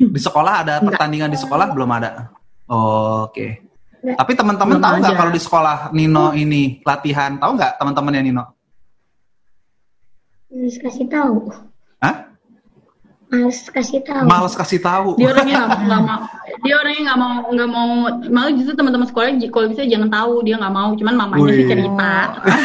Di 0.00 0.16
sekolah 0.16 0.64
ada 0.64 0.80
pertandingan 0.80 1.28
di 1.28 1.36
sekolah 1.36 1.76
belum 1.76 1.90
ada. 1.92 2.32
Oh, 2.72 3.28
Oke. 3.28 3.60
Nggak. 4.00 4.16
Tapi 4.16 4.32
teman-teman 4.32 4.80
tahu 4.80 4.94
nggak 4.96 5.12
kalau 5.12 5.32
di 5.32 5.42
sekolah 5.44 5.76
Nino 5.92 6.32
ini 6.32 6.80
latihan? 6.88 7.36
Tahu 7.36 7.52
nggak 7.52 7.72
teman-temannya 7.76 8.22
Nino? 8.24 8.44
Harus 10.48 10.80
kasih 10.80 11.04
tahu. 11.04 11.52
Hah? 12.00 12.29
Harus 13.30 13.62
kasih 13.64 14.02
tahu. 14.02 14.26
Males 14.26 14.52
kasih 14.52 14.78
tahu. 14.78 15.14
dia 15.14 15.30
orangnya 15.30 15.62
nggak 15.62 15.78
nggak 15.86 16.02
mau 16.02 16.20
dia 16.60 16.74
orangnya 16.76 17.02
nggak 17.06 17.16
mau 17.16 17.32
nggak 17.48 17.68
mau 17.70 17.88
malah 18.28 18.50
justru 18.52 18.74
teman-teman 18.74 19.06
sekolah 19.06 19.26
kalau 19.48 19.66
bisa 19.70 19.82
jangan 19.86 20.08
tahu 20.08 20.32
dia 20.42 20.54
nggak 20.58 20.74
mau 20.74 20.88
cuman 20.92 21.14
mamanya 21.16 21.48
sih 21.48 21.56
Wih. 21.56 21.68
cerita 21.70 22.12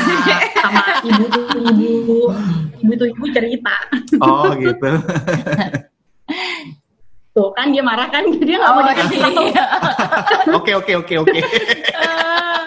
sama 0.60 0.84
ibu 1.02 1.24
tuh 1.30 1.46
ibu 1.62 2.18
ibu 2.82 2.92
tuh 2.94 3.08
ibu 3.08 3.26
cerita 3.30 3.76
Oh, 4.18 4.50
gitu. 4.58 4.84
tuh 7.36 7.52
kan 7.52 7.68
dia 7.70 7.80
marah 7.80 8.08
kan 8.08 8.24
dia 8.32 8.56
nggak 8.58 8.70
mau 8.70 8.80
Oh, 8.80 8.84
dikasih 8.90 9.18
tahu 9.22 9.44
iya. 9.46 9.66
Oke, 10.56 10.72
oke, 10.74 10.92
oke, 10.98 11.14
oke. 11.20 11.40
Eh, 11.40 12.62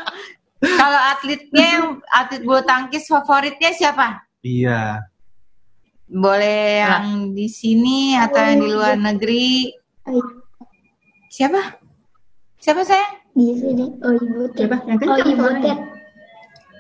Kalau 0.61 1.01
atletnya 1.09 1.67
yang 1.73 1.85
atlet 2.07 2.43
bulu 2.43 2.61
tangkis 2.63 3.07
favoritnya 3.07 3.71
siapa? 3.73 4.23
Iya. 4.41 5.03
Boleh 6.09 6.81
yang 6.81 7.07
di 7.37 7.47
sini 7.47 8.17
atau 8.17 8.41
yang 8.41 8.59
di 8.59 8.69
luar 8.69 8.97
negeri? 8.97 9.69
Ay, 10.05 10.19
Siapa? 11.29 11.61
Siapa 12.57 12.81
saya? 12.83 13.05
Di 13.37 13.53
sini. 13.55 13.93
Oh, 14.01 14.11
ibu 14.11 14.49
Ted. 14.57 14.73
Siapa? 14.73 14.77
Yang 14.89 14.99
Oh, 15.05 15.17
ibu. 15.21 15.47
Ted. 15.61 15.79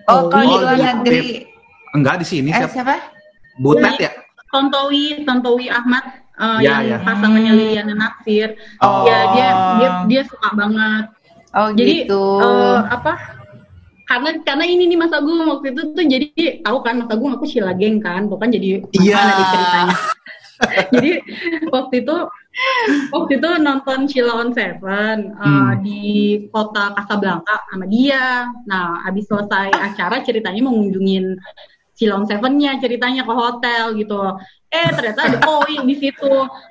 Oh, 0.09 0.21
kalau 0.27 0.43
di 0.43 0.49
Oh, 0.51 0.61
luar 0.65 0.77
iya. 0.77 0.91
negeri. 0.97 1.45
Enggak 1.93 2.21
di 2.21 2.27
sini 2.27 2.49
Eh, 2.51 2.57
siapa? 2.59 2.73
siapa? 2.73 2.95
Butet 3.61 3.95
ya? 4.01 4.11
Tontowi 4.49 5.29
Tontowi 5.29 5.69
Ahmad 5.69 6.05
eh, 6.35 6.59
Ya, 6.65 6.81
yang 6.81 6.89
ya. 6.89 6.97
pasangannya 7.05 7.53
Liliana 7.53 7.93
Natsir 7.93 8.57
Oh. 8.81 9.05
ya 9.05 9.19
dia 9.35 9.49
dia 9.77 9.91
dia 10.09 10.23
suka 10.25 10.57
banget 10.57 11.05
Oh, 11.53 11.69
jadi 11.73 12.09
gitu. 12.09 12.23
eh, 12.41 12.81
apa 12.87 13.38
karena 14.09 14.41
karena 14.41 14.65
ini 14.65 14.89
nih 14.89 14.99
Mas 14.99 15.13
Agung 15.13 15.37
waktu 15.45 15.77
itu 15.77 15.83
tuh 15.93 16.05
jadi 16.05 16.27
tahu 16.65 16.79
kan 16.81 17.05
Mas 17.05 17.11
Agung 17.13 17.37
aku 17.37 17.45
Sheila 17.45 17.77
Geng 17.77 18.01
kan 18.01 18.25
bukan 18.27 18.49
jadi 18.49 18.81
Iya. 18.97 19.15
mana 19.15 19.33
di 19.37 19.45
ceritanya 19.53 19.97
jadi 20.97 21.13
waktu 21.71 21.95
itu 22.03 22.17
waktu 23.15 23.33
itu 23.39 23.49
nonton 23.63 23.99
Sheila 24.11 24.33
on 24.43 24.51
Seven 24.51 25.17
eh, 25.31 25.47
Hmm. 25.47 25.79
di 25.85 26.03
kota 26.51 26.91
Casablanca 26.97 27.63
sama 27.71 27.87
dia 27.87 28.49
nah 28.67 28.99
habis 29.05 29.29
selesai 29.29 29.71
acara 29.71 30.25
ceritanya 30.25 30.65
mau 30.67 30.75
ngunjungin 31.99 32.01
Sheila 32.01 32.15
on 32.15 32.25
Seven-nya 32.25 32.79
ceritanya 32.79 33.23
ke 33.23 33.35
hotel 33.35 33.85
gitu 33.95 34.21
eh 34.69 34.89
ternyata 34.93 35.25
ada 35.25 35.39
Owi 35.49 35.81
di 35.83 35.97
situ 35.97 36.29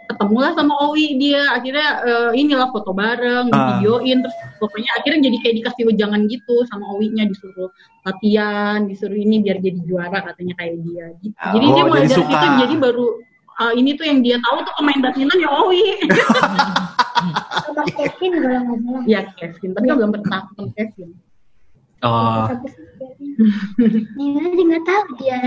ketemulah 0.08 0.54
sama 0.54 0.78
Owi 0.84 1.18
dia 1.18 1.50
akhirnya 1.52 1.88
eh, 2.00 2.32
inilah 2.36 2.70
foto 2.70 2.94
bareng 2.94 3.50
Ah. 3.50 3.82
videoin 3.82 4.22
terus 4.22 4.38
pokoknya 4.58 4.92
akhirnya 4.96 5.20
jadi 5.26 5.38
kayak 5.42 5.56
dikasih 5.58 5.84
ujangan 5.88 6.22
gitu 6.26 6.56
sama 6.66 6.86
Owi-nya 6.94 7.26
disuruh 7.26 7.74
latihan 8.04 8.86
disuruh 8.86 9.18
ini 9.18 9.42
biar 9.42 9.58
jadi 9.58 9.80
juara 9.84 10.22
katanya 10.24 10.54
kayak 10.56 10.76
dia 10.80 11.06
gitu. 11.20 11.34
jadi 11.36 11.66
Oh, 11.66 11.74
dia 11.74 11.84
mulai 11.84 12.00
jadi 12.00 12.08
dari 12.08 12.22
suka. 12.22 12.38
situ 12.38 12.48
jadi 12.62 12.76
baru 12.80 13.08
eh, 13.58 13.74
ini 13.76 13.90
tuh 13.94 14.06
yang 14.06 14.20
dia 14.22 14.38
tahu 14.40 14.58
tuh 14.62 14.74
pemain 14.78 15.00
badminton 15.02 15.40
ya 15.42 15.50
Owi 15.52 15.84
Sama 17.58 17.84
Kevin 17.90 18.32
kalau 18.38 18.60
nggak 18.62 18.78
salah. 18.80 19.02
ya 19.04 19.20
Kevin 19.34 19.70
tapi 19.74 19.86
kan 19.86 19.96
belum 19.98 20.12
pernah 20.14 20.40
ketemu 20.48 20.70
Kevin 20.72 21.10
Oh. 21.98 22.46
Nina 24.16 24.40
aja 24.44 24.62
nggak 24.64 24.86
tahu 24.86 25.04
dia 25.18 25.40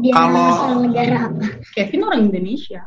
dia 0.00 0.12
Kalau- 0.14 0.48
asal 0.48 0.72
negara 0.80 1.16
apa. 1.28 1.46
Kevin 1.72 2.02
orang 2.02 2.22
Indonesia 2.26 2.80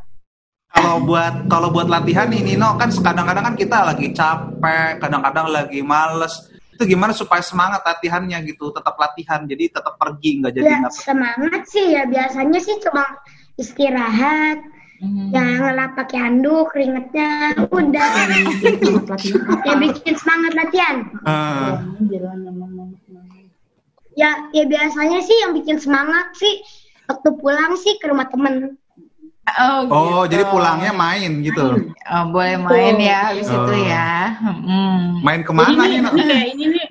Kalau 0.67 1.05
buat 1.05 1.45
kalau 1.47 1.69
buat 1.69 1.85
latihan 1.85 2.25
nih 2.25 2.41
Nino 2.41 2.73
kan 2.75 2.89
kadang-kadang 2.89 3.45
kan 3.45 3.55
kita 3.55 3.77
lagi 3.85 4.09
capek, 4.09 4.97
kadang-kadang 4.97 5.45
lagi 5.47 5.85
males. 5.85 6.49
Itu 6.73 6.89
gimana 6.89 7.13
supaya 7.13 7.45
semangat 7.45 7.85
latihannya 7.85 8.41
gitu, 8.49 8.73
tetap 8.73 8.97
latihan, 8.97 9.45
jadi 9.45 9.69
tetap 9.69 9.93
pergi 9.95 10.41
nggak 10.41 10.51
jadi 10.57 10.65
Ya 10.65 10.89
semangat 10.89 11.69
sih 11.69 11.93
ya 11.93 12.09
biasanya 12.09 12.57
sih 12.57 12.81
cuma 12.81 13.05
istirahat, 13.53 14.65
Hmm. 14.97 15.29
jangan 15.29 15.57
ngelap 15.61 15.91
pakai 15.93 16.17
handuk, 16.17 16.65
keringetnya 16.71 17.29
udah. 17.69 18.07
Semangat 18.09 19.05
latihan 19.13 19.43
apa? 19.53 19.61
ya 19.67 19.73
bikin 19.77 20.13
semangat 20.15 20.53
latihan. 20.55 20.95
Eh, 21.27 21.71
Jalan 22.09 22.37
ngomong-ngomong. 22.47 23.02
Ya 24.13 24.30
ya 24.49 24.63
biasanya 24.63 25.19
sih 25.19 25.38
yang 25.39 25.52
bikin 25.54 25.78
semangat 25.78 26.34
sih 26.34 26.62
waktu 27.06 27.30
pulang 27.36 27.73
sih 27.76 27.97
ke 27.97 28.06
rumah 28.06 28.26
temen. 28.26 28.78
Oh, 29.43 29.84
Oh, 29.86 30.23
gitu. 30.23 30.32
jadi 30.32 30.43
pulangnya 30.47 30.91
main 30.91 31.41
gitu. 31.41 31.91
Oh, 32.06 32.23
boleh 32.30 32.56
main 32.58 32.95
ya 32.95 33.28
habis 33.28 33.49
Oh. 33.49 33.60
itu 33.62 33.73
ya. 33.84 34.39
Hmm. 34.39 35.19
Main 35.19 35.41
Jadi 35.41 35.47
ke 35.49 35.52
mana 35.52 35.84
ini, 35.84 35.99
Nino? 35.99 36.10
ini 36.10 36.23
kayak 36.23 36.47
ini 36.49 36.65
nih 36.69 36.86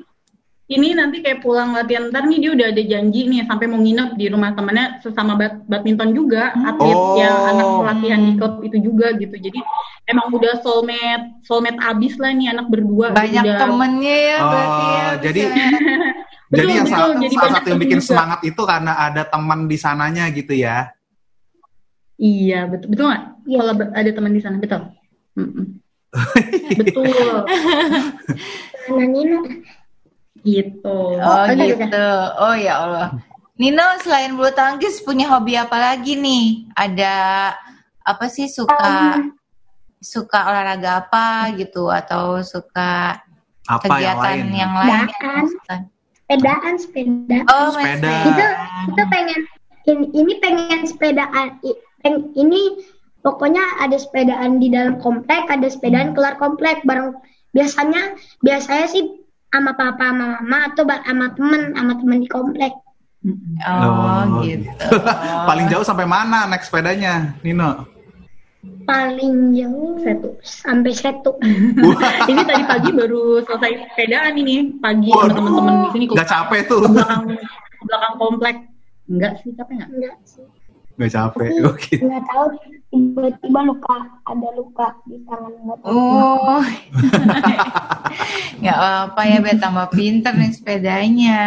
ini 0.68 0.88
nanti 0.92 1.20
kayak 1.20 1.40
pulang 1.40 1.72
latihan 1.72 2.08
ntar 2.08 2.24
nih 2.24 2.38
dia 2.38 2.50
udah 2.50 2.66
ada 2.66 2.82
janji 2.82 3.20
nih 3.26 3.44
sampai 3.44 3.66
mau 3.66 3.76
nginep 3.76 4.16
di 4.16 4.24
rumah 4.26 4.52
temennya 4.52 5.00
sesama 5.00 5.36
bad 5.36 5.64
badminton 5.64 6.12
juga 6.12 6.48
atlet 6.54 6.92
Oh. 6.92 7.12
yang 7.14 7.36
anak 7.46 7.68
pelatihan 7.78 8.20
di 8.22 8.32
klub 8.34 8.54
itu 8.62 8.76
juga 8.80 9.12
gitu 9.12 9.36
jadi 9.36 9.60
emang 10.06 10.32
udah 10.32 10.60
soulmate 10.60 11.40
soulmate 11.42 11.76
abis 11.78 12.16
lah 12.16 12.32
nih 12.32 12.48
anak 12.48 12.66
berdua 12.68 13.12
Banyak 13.12 13.44
udah, 13.44 13.56
temennya 13.58 14.16
ya 14.22 14.36
Oh, 14.38 14.48
berarti 14.48 14.84
ya. 14.88 15.08
jadi- 15.20 15.50
bisa. 16.52 16.54
Jadi 16.54 16.60
Betul, 16.62 16.76
yang 16.76 16.84
betul. 16.84 16.98
salah, 16.98 17.16
Jadi 17.16 17.34
salah 17.34 17.52
satu 17.54 17.66
yang 17.66 17.80
bikin 17.80 17.98
juga. 17.98 18.06
semangat 18.06 18.40
itu 18.42 18.62
karena 18.62 18.92
ada 19.00 19.22
teman 19.24 19.60
di 19.64 19.76
sananya 19.76 20.24
gitu 20.30 20.52
ya. 20.52 20.78
iya 22.14 22.60
betul 22.64 22.86
betul 22.88 23.06
nggak 23.08 23.24
Iya. 23.42 23.56
kalau 23.58 23.72
ada 23.90 24.10
teman 24.12 24.30
di 24.30 24.40
sana 24.40 24.56
betul 24.56 24.80
Mm-mm. 25.34 25.64
betul 26.78 27.34
Nah, 28.84 29.06
Nino. 29.06 29.38
gitu 30.42 30.98
Oh 31.14 31.44
Udah, 31.44 31.54
gitu. 31.54 32.06
Oh 32.36 32.54
ya 32.54 32.74
Allah. 32.78 33.08
Nino 33.54 33.82
selain 33.98 34.34
bulu 34.34 34.50
tangkis 34.50 35.00
punya 35.00 35.26
hobi 35.28 35.54
apa 35.54 35.74
lagi 35.74 36.14
nih? 36.14 36.66
Ada 36.72 37.14
apa 38.02 38.26
sih 38.26 38.46
suka 38.46 39.22
suka 39.98 40.38
olahraga 40.44 41.00
apa 41.00 41.26
gitu 41.54 41.86
atau 41.86 42.42
suka 42.42 43.22
Apa 43.64 43.86
yang 43.98 44.18
kegiatan 44.18 44.34
lain? 44.42 44.48
yang 44.52 44.72
lain? 44.74 45.06
Sepedaan. 46.34 46.74
sepedaan 46.74 46.74
sepeda 46.76 47.38
Oh, 47.46 47.68
Sepeda. 47.70 48.12
itu 48.24 48.46
kita 48.88 49.02
pengen 49.06 49.40
ini, 49.84 50.04
ini 50.12 50.32
pengen 50.38 50.80
sepedaan 50.82 51.46
peng- 51.98 52.32
ini 52.34 52.80
pokoknya 53.20 53.60
ada 53.78 53.94
sepedaan 53.94 54.56
di 54.56 54.68
dalam 54.68 54.96
komplek 54.96 55.46
ada 55.46 55.66
sepedaan 55.66 56.12
keluar 56.12 56.34
komplek 56.36 56.80
bareng 56.82 57.14
biasanya 57.50 58.14
biasanya 58.40 58.86
sih 58.86 59.04
sama 59.48 59.72
papa 59.72 60.00
sama 60.06 60.40
mama 60.40 60.58
atau 60.66 60.82
sama 60.86 61.26
temen 61.30 61.62
sama 61.70 61.92
temen 61.94 62.18
di 62.18 62.28
komplek 62.28 62.72
Oh, 63.62 63.86
Oh, 64.34 64.42
gitu. 64.42 64.66
Paling 65.48 65.70
jauh 65.70 65.86
sampai 65.86 66.02
mana 66.02 66.42
naik 66.44 66.66
sepedanya, 66.66 67.38
Nino? 67.38 67.86
Paling 68.82 69.34
jauh 69.52 69.98
Setu. 69.98 70.30
sampai 70.40 70.92
setu 70.92 71.32
ini 72.30 72.42
tadi 72.42 72.62
pagi 72.64 72.90
baru 72.90 73.40
selesai 73.42 73.72
sepedaan 73.88 74.34
ini 74.34 74.76
pagi 74.78 75.08
sama 75.08 75.30
teman-teman 75.30 75.74
di 75.76 75.88
sini 75.90 76.04
ke 76.06 76.14
Gak 76.14 76.28
capek 76.28 76.60
tuh? 76.66 76.80
belakang 76.84 77.22
belakang 77.82 78.14
komplek 78.16 78.56
enggak 79.06 79.32
sih 79.40 79.50
capek 79.52 79.72
nggak 79.76 79.90
enggak 79.90 80.16
sih 80.24 80.46
Gak 80.92 81.08
capek. 81.08 81.48
Oke. 81.64 81.94
nggak 81.98 82.20
tahu 82.28 82.44
tiba-tiba 82.92 83.60
luka 83.64 83.96
ada 84.22 84.48
luka 84.52 84.92
di 85.08 85.16
tangan 85.24 85.52
nggak 85.64 85.78
tahu 85.80 85.88
Oh. 85.88 86.60
Nggak 88.60 88.78
apa 88.78 89.20
ya, 89.24 89.36
biar 89.40 89.56
tambah 89.56 89.86
pinter 89.88 90.36
nih 90.36 90.52
sepedanya. 90.52 91.40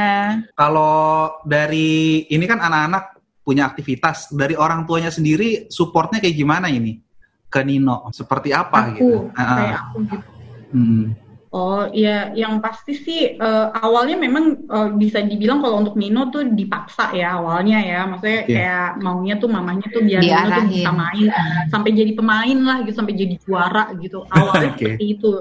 Kalau 0.52 0.98
dari 1.46 2.26
ini 2.26 2.44
kan 2.44 2.58
anak-anak 2.58 3.16
punya 3.40 3.70
aktivitas 3.70 4.34
dari 4.34 4.58
orang 4.58 4.84
tuanya 4.84 5.14
sendiri 5.14 5.70
supportnya 5.70 6.18
kayak 6.18 6.34
gimana 6.34 6.66
ini 6.66 7.05
ke 7.50 7.62
Nino? 7.64 8.10
Seperti 8.12 8.52
apa 8.52 8.92
aku 8.92 8.98
gitu? 8.98 9.18
Kayak 9.34 9.80
ah. 9.80 9.82
aku 9.90 9.98
gitu 10.10 10.30
Hmm. 10.76 11.16
Oh 11.56 11.88
iya, 11.96 12.36
yang 12.36 12.60
pasti 12.60 12.92
sih 13.00 13.40
eh, 13.40 13.68
awalnya 13.80 14.20
memang 14.20 14.68
eh, 14.68 14.90
bisa 15.00 15.24
dibilang 15.24 15.64
kalau 15.64 15.88
untuk 15.88 15.96
Nino 15.96 16.28
tuh 16.28 16.44
dipaksa 16.52 17.16
ya 17.16 17.40
awalnya 17.40 17.80
ya, 17.80 18.00
maksudnya 18.12 18.44
Iya. 18.44 18.52
kayak 18.60 18.88
maunya 19.00 19.36
tuh 19.40 19.48
mamanya 19.48 19.88
tuh 19.88 20.04
biar 20.04 20.20
Nino 20.20 20.52
tuh 20.52 20.66
bisa 20.68 20.92
main 20.92 21.28
sampai 21.72 21.96
jadi 21.96 22.12
pemain 22.12 22.58
lah 22.60 22.84
gitu, 22.84 23.00
sampai 23.00 23.16
jadi 23.16 23.36
juara 23.40 23.88
gitu. 24.04 24.28
Awalnya 24.36 24.72
Oke. 24.76 24.84
seperti 24.84 25.06
itu. 25.16 25.32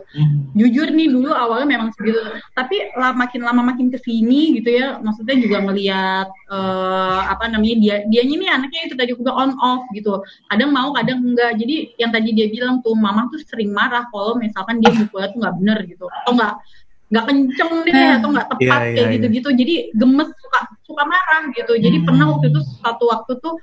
Jujur 0.54 0.86
nih 0.94 1.10
dulu 1.10 1.34
awalnya 1.34 1.66
memang 1.74 1.90
segitu, 1.98 2.22
tapi 2.54 2.76
lah, 2.94 3.10
makin 3.10 3.40
lama 3.42 3.74
makin 3.74 3.90
ke 3.90 3.98
sini 3.98 4.54
gitu 4.62 4.70
ya, 4.70 5.02
maksudnya 5.02 5.34
juga 5.34 5.66
ngelihat 5.66 6.30
eh, 6.30 7.20
apa 7.26 7.50
namanya 7.50 7.74
dia 7.82 7.96
dianya 8.06 8.34
nih 8.38 8.50
anaknya 8.54 8.80
itu 8.86 8.94
tadi 8.94 9.10
aku 9.18 9.26
bilang 9.26 9.50
on 9.50 9.52
off 9.58 9.82
gitu. 9.90 10.22
Kadang 10.46 10.70
mau, 10.70 10.94
kadang 10.94 11.26
enggak. 11.26 11.58
Jadi 11.58 11.90
yang 11.98 12.14
tadi 12.14 12.30
dia 12.30 12.46
bilang 12.54 12.78
tuh 12.86 12.94
mama 12.94 13.26
tuh 13.34 13.42
sering 13.42 13.74
marah 13.74 14.06
kalau 14.14 14.38
misalkan 14.38 14.78
dia 14.78 14.94
mukulnya 14.94 15.34
tuh 15.34 15.42
nggak 15.42 15.56
bener 15.58 15.78
gitu 15.90 16.03
atau 16.10 16.32
nggak 16.34 16.54
nggak 17.12 17.24
kenceng 17.30 17.72
deh 17.84 18.08
atau 18.18 18.28
nggak 18.32 18.48
tepat 18.48 18.64
Iya, 18.80 18.86
iya, 18.88 18.94
kayak 18.96 19.06
iya. 19.06 19.14
gitu-gitu 19.20 19.48
jadi 19.54 19.74
gemes 19.94 20.28
suka 20.34 20.60
suka 20.82 21.02
marah 21.04 21.42
gitu 21.52 21.72
jadi 21.78 21.96
Hmm. 22.00 22.06
pernah 22.08 22.26
waktu 22.34 22.46
itu 22.50 22.60
satu 22.80 23.04
waktu 23.12 23.32
tuh 23.38 23.54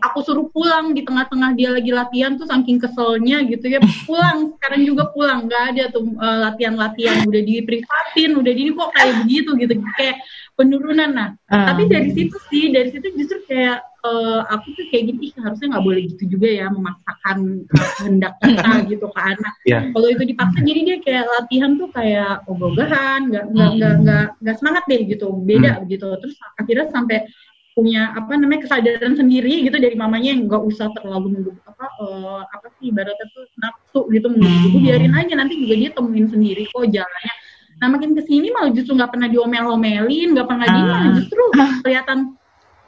aku 0.00 0.18
suruh 0.24 0.46
pulang 0.50 0.96
di 0.96 1.04
tengah-tengah 1.04 1.52
dia 1.54 1.70
lagi 1.70 1.92
latihan 1.92 2.34
tuh 2.40 2.48
saking 2.48 2.80
keselnya 2.80 3.44
gitu 3.46 3.68
ya. 3.68 3.80
Pulang 4.08 4.56
sekarang 4.56 4.82
juga 4.88 5.08
pulang. 5.12 5.46
Nggak 5.46 5.62
ada 5.76 5.84
tuh 5.92 6.04
eh, 6.08 6.38
latihan-latihan. 6.48 7.24
Udah 7.28 7.42
diprivatin 7.44 8.30
udah 8.36 8.52
di 8.52 8.62
kok 8.72 8.90
kayak 8.96 9.14
begitu 9.24 9.50
gitu. 9.60 9.72
Kayak 9.96 10.16
penurunan 10.60 11.10
nah. 11.16 11.30
Ah. 11.48 11.72
tapi 11.72 11.88
dari 11.88 12.12
situ 12.12 12.36
sih 12.52 12.68
dari 12.68 12.92
situ 12.92 13.08
justru 13.16 13.40
kayak 13.48 13.80
eh, 13.80 14.40
aku 14.52 14.76
tuh 14.76 14.84
kayak 14.92 15.08
gini 15.08 15.32
"Ih, 15.32 15.34
harusnya 15.40 15.66
nggak 15.72 15.84
boleh 15.88 16.02
gitu 16.12 16.24
juga 16.36 16.48
ya 16.52 16.66
memaksakan 16.68 17.64
eh, 17.64 17.88
kehendak 17.96 18.36
kita 18.44 18.68
gitu 18.92 19.06
ke 19.08 19.20
anak 19.24 19.54
Iya. 19.64 19.78
kalau 19.96 20.08
itu 20.12 20.22
dipaksa 20.28 20.58
jadi 20.60 20.80
dia 20.84 20.96
kayak 21.00 21.24
latihan 21.32 21.70
tuh 21.80 21.88
kayak 21.96 22.44
ogah-ogahan 22.44 23.20
nggak 23.32 23.44
nggak 23.56 23.70
nggak 23.80 23.94
nggak 24.04 24.26
nggak 24.36 24.56
semangat 24.60 24.84
deh 24.84 25.00
gitu 25.08 25.26
beda 25.48 25.72
gitu. 25.88 26.06
Terus 26.20 26.36
akhirnya 26.60 26.86
sampai 26.92 27.18
punya 27.74 28.10
apa 28.18 28.34
namanya 28.34 28.66
kesadaran 28.66 29.14
sendiri 29.14 29.62
gitu 29.62 29.78
dari 29.78 29.94
mamanya 29.94 30.34
yang 30.34 30.50
nggak 30.50 30.62
usah 30.66 30.90
terlalu 30.98 31.38
menggebu 31.38 31.60
apa 31.64 31.86
eh, 32.02 32.42
apa 32.50 32.66
sih 32.78 32.90
ibaratnya 32.90 33.26
tuh 33.30 33.44
nafsu 33.62 34.00
gitu 34.10 34.26
menggebu 34.26 34.76
biarin 34.82 35.14
aja 35.14 35.34
nanti 35.38 35.54
juga 35.54 35.74
dia 35.78 35.90
temuin 35.94 36.26
sendiri 36.26 36.66
kok 36.66 36.86
jalannya. 36.90 37.34
Nah 37.80 37.86
makin 37.88 38.12
ke 38.12 38.22
sini 38.28 38.52
malah 38.52 38.70
justru 38.74 38.92
nggak 38.98 39.10
pernah 39.14 39.28
diomel-omelin 39.30 40.28
nggak 40.36 40.48
pernah 40.50 40.66
di 40.68 40.80
Ah. 40.82 41.04
justru 41.16 41.42
kelihatan 41.86 42.18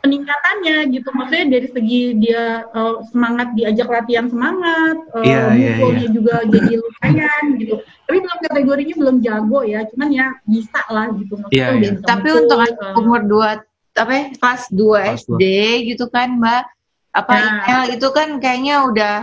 peningkatannya 0.02 0.76
gitu. 0.90 1.08
Maksudnya 1.14 1.46
dari 1.46 1.68
segi 1.70 2.02
dia 2.18 2.66
eh, 2.66 2.96
semangat 3.14 3.54
diajak 3.54 3.88
latihan 3.88 4.26
semangat 4.26 4.98
eh, 5.14 5.24
Iya, 5.30 5.42
iya, 5.54 5.72
mukulnya 5.78 6.08
juga 6.10 6.34
jadi 6.50 6.72
lumayan 6.74 7.44
gitu. 7.62 7.74
Tapi 8.10 8.18
belum 8.18 8.38
kategorinya 8.50 8.94
belum 8.98 9.16
jago 9.22 9.60
ya 9.62 9.80
cuman 9.94 10.08
ya 10.10 10.26
bisa 10.44 10.80
lah 10.90 11.06
gitu. 11.14 11.38
Maksudnya 11.38 11.70
udah 11.70 11.78
iya. 11.78 11.92
bisa 11.96 12.04
Tapi 12.04 12.28
untuk 12.34 12.58
anak 12.58 12.98
umur 12.98 13.20
2 13.30 13.71
apa 13.94 14.10
ya, 14.10 14.24
kelas 14.32 14.62
2 14.68 14.80
Kelas 14.80 15.20
SD 15.22 15.42
gitu 15.88 16.04
kan, 16.08 16.40
Mbak. 16.40 16.64
Apa 17.12 17.32
Nah. 17.32 17.44
email 17.68 17.82
itu 17.92 18.08
kan 18.08 18.28
kayaknya 18.36 18.88
udah 18.88 19.16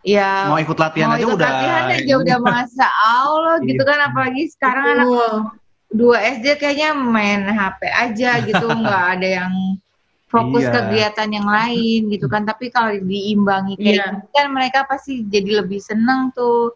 ya 0.00 0.48
Mau 0.48 0.58
ikut 0.58 0.74
latihan 0.74 1.12
mau 1.12 1.14
aja 1.14 1.22
ikut 1.22 1.36
udah. 1.36 1.46
latihan 1.46 1.84
aja 1.92 2.14
udah 2.16 2.38
masa 2.40 2.88
Allah 2.90 3.56
gitu 3.62 3.78
Iya. 3.78 3.90
kan 3.92 3.98
apalagi 4.02 4.42
sekarang 4.50 4.84
anak 4.96 5.06
dua 5.88 6.16
SD 6.24 6.56
kayaknya 6.56 6.90
main 6.96 7.44
HP 7.46 7.80
aja 7.86 8.30
gitu 8.42 8.64
nggak 8.82 9.04
ada 9.14 9.28
yang 9.44 9.52
fokus 10.26 10.64
Iya. 10.64 10.72
kegiatan 10.74 11.28
yang 11.30 11.44
lain 11.46 12.00
gitu 12.08 12.26
kan 12.26 12.42
tapi 12.42 12.72
kalau 12.72 12.96
diimbangi 12.96 13.76
kayak 13.76 13.92
Iya. 13.92 14.06
gitu 14.16 14.26
kan 14.32 14.46
mereka 14.50 14.88
pasti 14.88 15.22
jadi 15.22 15.62
lebih 15.62 15.78
seneng 15.78 16.32
tuh 16.32 16.72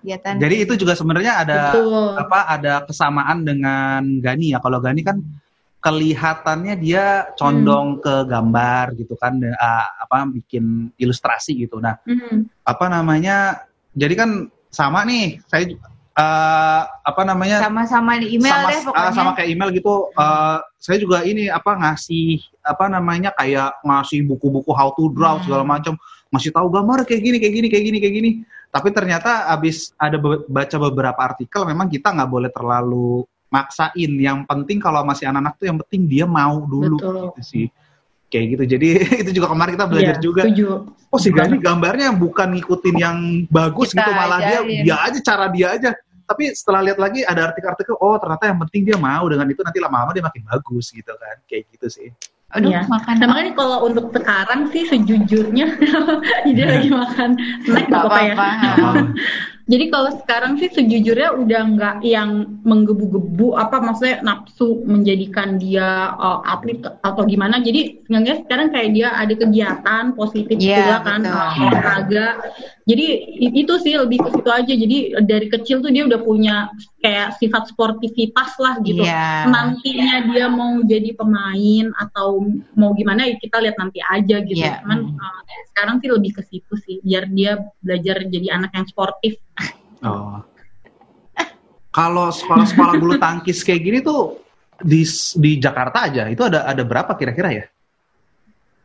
kegiatan 0.00 0.40
Jadi 0.40 0.54
itu 0.58 0.72
juga 0.80 0.96
sebenarnya 0.96 1.44
ada 1.44 1.58
Betul. 1.76 2.16
apa 2.16 2.38
ada 2.48 2.72
kesamaan 2.82 3.44
dengan 3.44 4.00
Gani 4.18 4.50
ya. 4.50 4.58
Kalau 4.58 4.80
Gani 4.80 5.04
kan 5.04 5.20
kelihatannya 5.78 6.74
dia 6.76 7.30
condong 7.38 8.02
ke 8.02 8.26
gambar 8.26 8.98
gitu 8.98 9.14
kan 9.14 9.38
ah, 9.56 9.86
apa 10.02 10.26
bikin 10.26 10.90
ilustrasi 10.98 11.54
gitu. 11.54 11.78
Nah, 11.78 12.02
Hmm. 12.02 12.50
apa 12.66 12.90
namanya? 12.90 13.62
Jadi 13.94 14.14
kan 14.18 14.30
sama 14.68 15.06
nih, 15.06 15.38
saya 15.46 15.70
eh, 16.18 16.82
apa 16.82 17.22
namanya? 17.22 17.62
sama-sama 17.62 18.18
di 18.18 18.34
email 18.34 18.50
sama, 18.58 18.68
deh 18.74 18.78
ah, 18.78 18.84
pokoknya 18.90 19.12
sama 19.14 19.30
kayak 19.38 19.48
email 19.54 19.70
gitu. 19.70 19.94
eh, 20.18 20.58
saya 20.82 20.98
juga 20.98 21.22
ini 21.22 21.46
apa 21.46 21.78
ngasih 21.78 22.42
apa 22.66 22.84
namanya 22.90 23.30
kayak 23.38 23.78
ngasih 23.86 24.26
buku-buku 24.26 24.74
how 24.74 24.90
to 24.98 25.14
draw 25.14 25.38
Hmm. 25.38 25.46
segala 25.46 25.62
macam, 25.62 25.94
ngasih 26.34 26.50
tahu 26.50 26.66
gambar 26.74 27.06
kayak 27.06 27.22
gini, 27.22 27.36
kayak 27.38 27.54
gini, 27.54 27.68
kayak 27.70 27.84
gini, 27.86 27.98
kayak 28.02 28.14
gini. 28.18 28.30
Tapi 28.68 28.88
ternyata 28.92 29.46
abis 29.48 29.94
ada 29.96 30.18
be- 30.20 30.44
baca 30.44 30.76
beberapa 30.76 31.20
artikel, 31.22 31.62
memang 31.64 31.86
kita 31.88 32.10
nggak 32.12 32.28
boleh 32.28 32.50
terlalu 32.52 33.22
maksain. 33.48 34.10
Yang 34.14 34.38
penting 34.44 34.78
kalau 34.78 35.02
masih 35.02 35.28
anak-anak 35.28 35.54
tuh 35.56 35.66
yang 35.68 35.78
penting 35.84 36.02
dia 36.04 36.24
mau 36.24 36.62
dulu 36.62 36.96
Betul. 36.96 37.16
gitu 37.32 37.42
sih. 37.42 37.66
Kayak 38.28 38.46
gitu. 38.52 38.64
Jadi 38.76 38.88
itu 39.26 39.30
juga 39.32 39.48
kemarin 39.48 39.72
kita 39.74 39.86
belajar 39.88 40.16
Iya, 40.16 40.22
juga. 40.22 40.42
setuju. 40.44 40.66
Oh 41.08 41.16
si 41.16 41.32
Gani 41.32 41.56
gambarnya 41.56 42.12
bukan 42.12 42.52
ngikutin 42.54 42.96
yang 42.96 43.16
bagus 43.48 43.96
Kita 43.96 44.04
gitu 44.04 44.10
malah 44.12 44.38
dia 44.38 44.60
ajarin. 44.60 44.82
dia 44.84 44.96
aja 45.00 45.18
cara 45.24 45.46
dia 45.48 45.68
aja. 45.72 45.90
Tapi 46.28 46.52
setelah 46.52 46.84
lihat 46.84 47.00
lagi 47.00 47.24
ada 47.24 47.48
artikel-artikel 47.48 47.96
oh 47.96 48.20
ternyata 48.20 48.52
yang 48.52 48.60
penting 48.68 48.84
dia 48.84 49.00
mau 49.00 49.24
dengan 49.24 49.48
itu 49.48 49.64
nanti 49.64 49.80
lama-lama 49.80 50.12
dia 50.12 50.20
makin 50.20 50.44
bagus 50.44 50.92
gitu 50.92 51.08
kan. 51.16 51.36
Kayak 51.44 51.72
gitu 51.72 51.88
sih. 51.88 52.08
aduh 52.48 52.72
Iya. 52.72 52.88
makan 52.88 53.16
Nah, 53.20 53.28
makanya 53.28 53.52
kalau 53.52 53.78
untuk 53.84 54.08
sekarang 54.08 54.72
sih 54.72 54.88
sejujurnya 54.88 55.68
dia 56.56 56.64
lagi 56.64 56.88
makan 56.88 57.36
snack 57.60 57.92
apa-apa 57.92 58.18
ya. 58.24 58.32
apa-apa. 58.32 58.90
Jadi 59.68 59.84
kalau 59.92 60.10
sekarang 60.16 60.56
sih 60.56 60.72
sejujurnya 60.72 61.36
udah 61.44 61.62
nggak 61.76 61.96
yang 62.00 62.56
menggebu-gebu 62.64 63.52
apa 63.52 63.84
maksudnya 63.84 64.24
nafsu 64.24 64.80
menjadikan 64.88 65.60
dia 65.60 66.16
uh, 66.16 66.40
atlet 66.40 66.80
atau 67.04 67.28
gimana. 67.28 67.60
Jadi 67.60 68.00
sebenarnya 68.08 68.48
sekarang 68.48 68.72
kayak 68.72 68.90
dia 68.96 69.08
ada 69.12 69.34
kegiatan 69.36 70.04
positif 70.16 70.56
Iya, 70.56 70.72
juga 70.72 70.96
kan 71.04 71.20
olahraga. 71.20 72.28
Jadi 72.88 73.06
itu 73.52 73.74
sih 73.84 73.92
lebih 74.00 74.24
ke 74.24 74.28
situ 74.40 74.48
aja. 74.48 74.72
Jadi 74.72 74.98
dari 75.28 75.46
kecil 75.52 75.84
tuh 75.84 75.92
dia 75.92 76.08
udah 76.08 76.20
punya 76.24 76.72
kayak 77.04 77.36
sifat 77.36 77.68
sportivitas 77.68 78.56
lah 78.56 78.80
gitu. 78.80 79.04
Iya. 79.04 79.52
Nantinya 79.52 80.32
dia 80.32 80.48
mau 80.48 80.80
jadi 80.80 81.12
pemain 81.12 81.92
atau 82.00 82.40
mau 82.72 82.96
gimana 82.96 83.28
ya 83.28 83.36
kita 83.36 83.60
lihat 83.60 83.76
nanti 83.76 84.00
aja 84.00 84.40
gitu. 84.40 84.64
Iya. 84.64 84.80
Cuman 84.80 85.12
uh, 85.12 85.40
sekarang 85.76 86.00
sih 86.00 86.08
lebih 86.08 86.40
ke 86.40 86.42
situ 86.48 86.74
sih 86.80 87.04
biar 87.04 87.28
dia 87.28 87.60
belajar 87.84 88.24
jadi 88.24 88.56
anak 88.56 88.72
yang 88.72 88.88
sportif. 88.88 89.36
Oh. 90.04 90.40
Kalau 91.90 92.30
sekolah-sekolah 92.30 92.94
bulu 93.00 93.14
tangkis 93.18 93.66
kayak 93.66 93.82
gini 93.82 93.98
tuh 94.04 94.38
di 94.78 95.02
di 95.34 95.58
Jakarta 95.58 96.06
aja 96.06 96.30
itu 96.30 96.46
ada 96.46 96.62
ada 96.68 96.82
berapa 96.86 97.10
kira-kira 97.18 97.50
ya? 97.50 97.64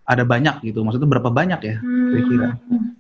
Ada 0.10 0.26
banyak 0.26 0.66
gitu. 0.66 0.82
Maksudnya 0.82 1.10
berapa 1.10 1.30
banyak 1.30 1.62
ya 1.62 1.76
kira-kira? 1.84 2.58
Hmm. 2.58 2.98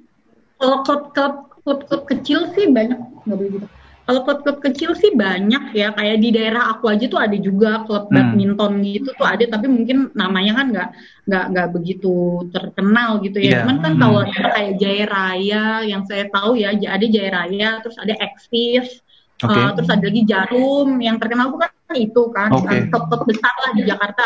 Kalau 0.62 0.78
klub-klub 0.86 1.34
klub-klub 1.64 2.04
kecil 2.06 2.52
sih 2.54 2.70
banyak 2.70 3.00
nggak 3.26 3.38
boleh 3.40 3.52
gitu. 3.58 3.68
Kalau 4.04 4.20
klub-klub 4.28 4.60
kecil 4.60 4.92
sih 5.00 5.16
banyak 5.16 5.72
ya, 5.72 5.96
kayak 5.96 6.20
di 6.20 6.36
daerah 6.36 6.76
aku 6.76 6.92
aja 6.92 7.08
tuh 7.08 7.24
ada 7.24 7.38
juga 7.40 7.88
klub 7.88 8.12
Hmm. 8.12 8.36
badminton 8.36 8.84
gitu 8.84 9.16
tuh 9.16 9.24
ada, 9.24 9.48
tapi 9.48 9.72
mungkin 9.72 10.12
namanya 10.12 10.60
kan 10.60 10.68
nggak 10.76 10.90
nggak 11.24 11.46
nggak 11.56 11.68
begitu 11.72 12.16
terkenal 12.52 13.24
gitu 13.24 13.40
ya. 13.40 13.48
Iya. 13.48 13.58
Cuman 13.64 13.78
kan 13.80 13.92
Hmm. 13.96 14.02
kalau 14.04 14.22
kayak 14.28 14.74
Jaya 14.76 15.06
Raya, 15.08 15.66
yang 15.88 16.04
saya 16.04 16.28
tahu 16.28 16.60
ya 16.60 16.76
ada 16.76 17.06
Jaya 17.08 17.32
Raya, 17.32 17.70
terus 17.80 17.96
ada 17.96 18.14
Exis, 18.20 19.00
Oke. 19.44 19.60
Uh, 19.60 19.72
terus 19.76 19.90
ada 19.92 20.06
lagi 20.08 20.24
Jarum 20.24 20.90
yang 21.04 21.20
terkenal 21.20 21.52
bukan 21.52 21.68
itu 22.00 22.24
kan 22.32 22.54
Oke. 22.54 22.88
top-top 22.88 23.28
besar 23.28 23.52
lah 23.66 23.72
di 23.76 23.84
Jakarta. 23.84 24.24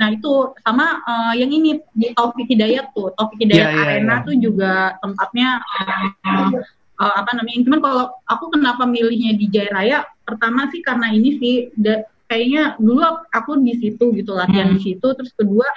Nah 0.00 0.08
itu 0.10 0.56
sama 0.64 1.04
uh, 1.04 1.32
yang 1.36 1.52
ini 1.52 1.78
di 1.92 2.10
Taufik 2.16 2.48
Hidayat 2.48 2.96
tuh 2.96 3.12
Taufik 3.12 3.44
Hidayat 3.44 3.60
Iya, 3.60 3.70
iya, 3.76 3.82
Arena 3.84 4.14
iya. 4.18 4.24
tuh 4.24 4.34
juga 4.40 4.72
tempatnya 5.04 5.48
uh, 5.60 6.50
uh, 6.96 7.14
apa 7.18 7.30
namanya? 7.34 7.60
Cuman 7.64 7.80
kalau 7.80 8.04
aku 8.24 8.44
kenapa 8.50 8.82
milihnya 8.84 9.34
di 9.34 9.46
Jaya 9.48 9.70
Raya? 9.70 9.98
Pertama 10.24 10.66
sih 10.68 10.80
karena 10.80 11.10
ini 11.10 11.36
sih 11.36 11.54
da- 11.74 12.02
kayaknya 12.24 12.74
dulu 12.80 13.04
aku 13.28 13.60
di 13.60 13.76
situ 13.76 14.10
gitu 14.12 14.32
latihan 14.32 14.72
Hmm. 14.72 14.76
di 14.76 14.80
situ. 14.82 15.06
Terus 15.06 15.32
kedua 15.32 15.68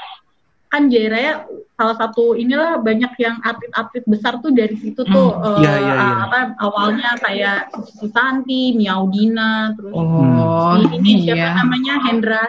kan 0.67 0.87
Jaya 0.87 1.09
Raya 1.09 1.33
salah 1.73 1.95
satu 1.95 2.33
inilah 2.33 2.81
banyak 2.81 3.13
yang 3.17 3.39
atlet-atlet 3.39 4.03
besar 4.03 4.41
tuh 4.41 4.51
dari 4.51 4.75
situ 4.75 4.99
tuh 4.99 5.29
Hmm. 5.31 5.45
eh, 5.47 5.59
Iya, 5.63 5.73
iya, 5.79 5.93
iya. 5.93 6.15
apa 6.25 6.39
awalnya 6.59 7.09
kayak 7.19 7.57
Susanti, 7.95 8.73
Miaudina, 8.73 9.71
terus 9.77 9.93
Oh, 9.93 10.75
ini, 10.75 10.97
ini 10.99 11.11
siapa 11.23 11.39
iya. 11.39 11.55
namanya 11.55 11.93
Hendra 12.03 12.43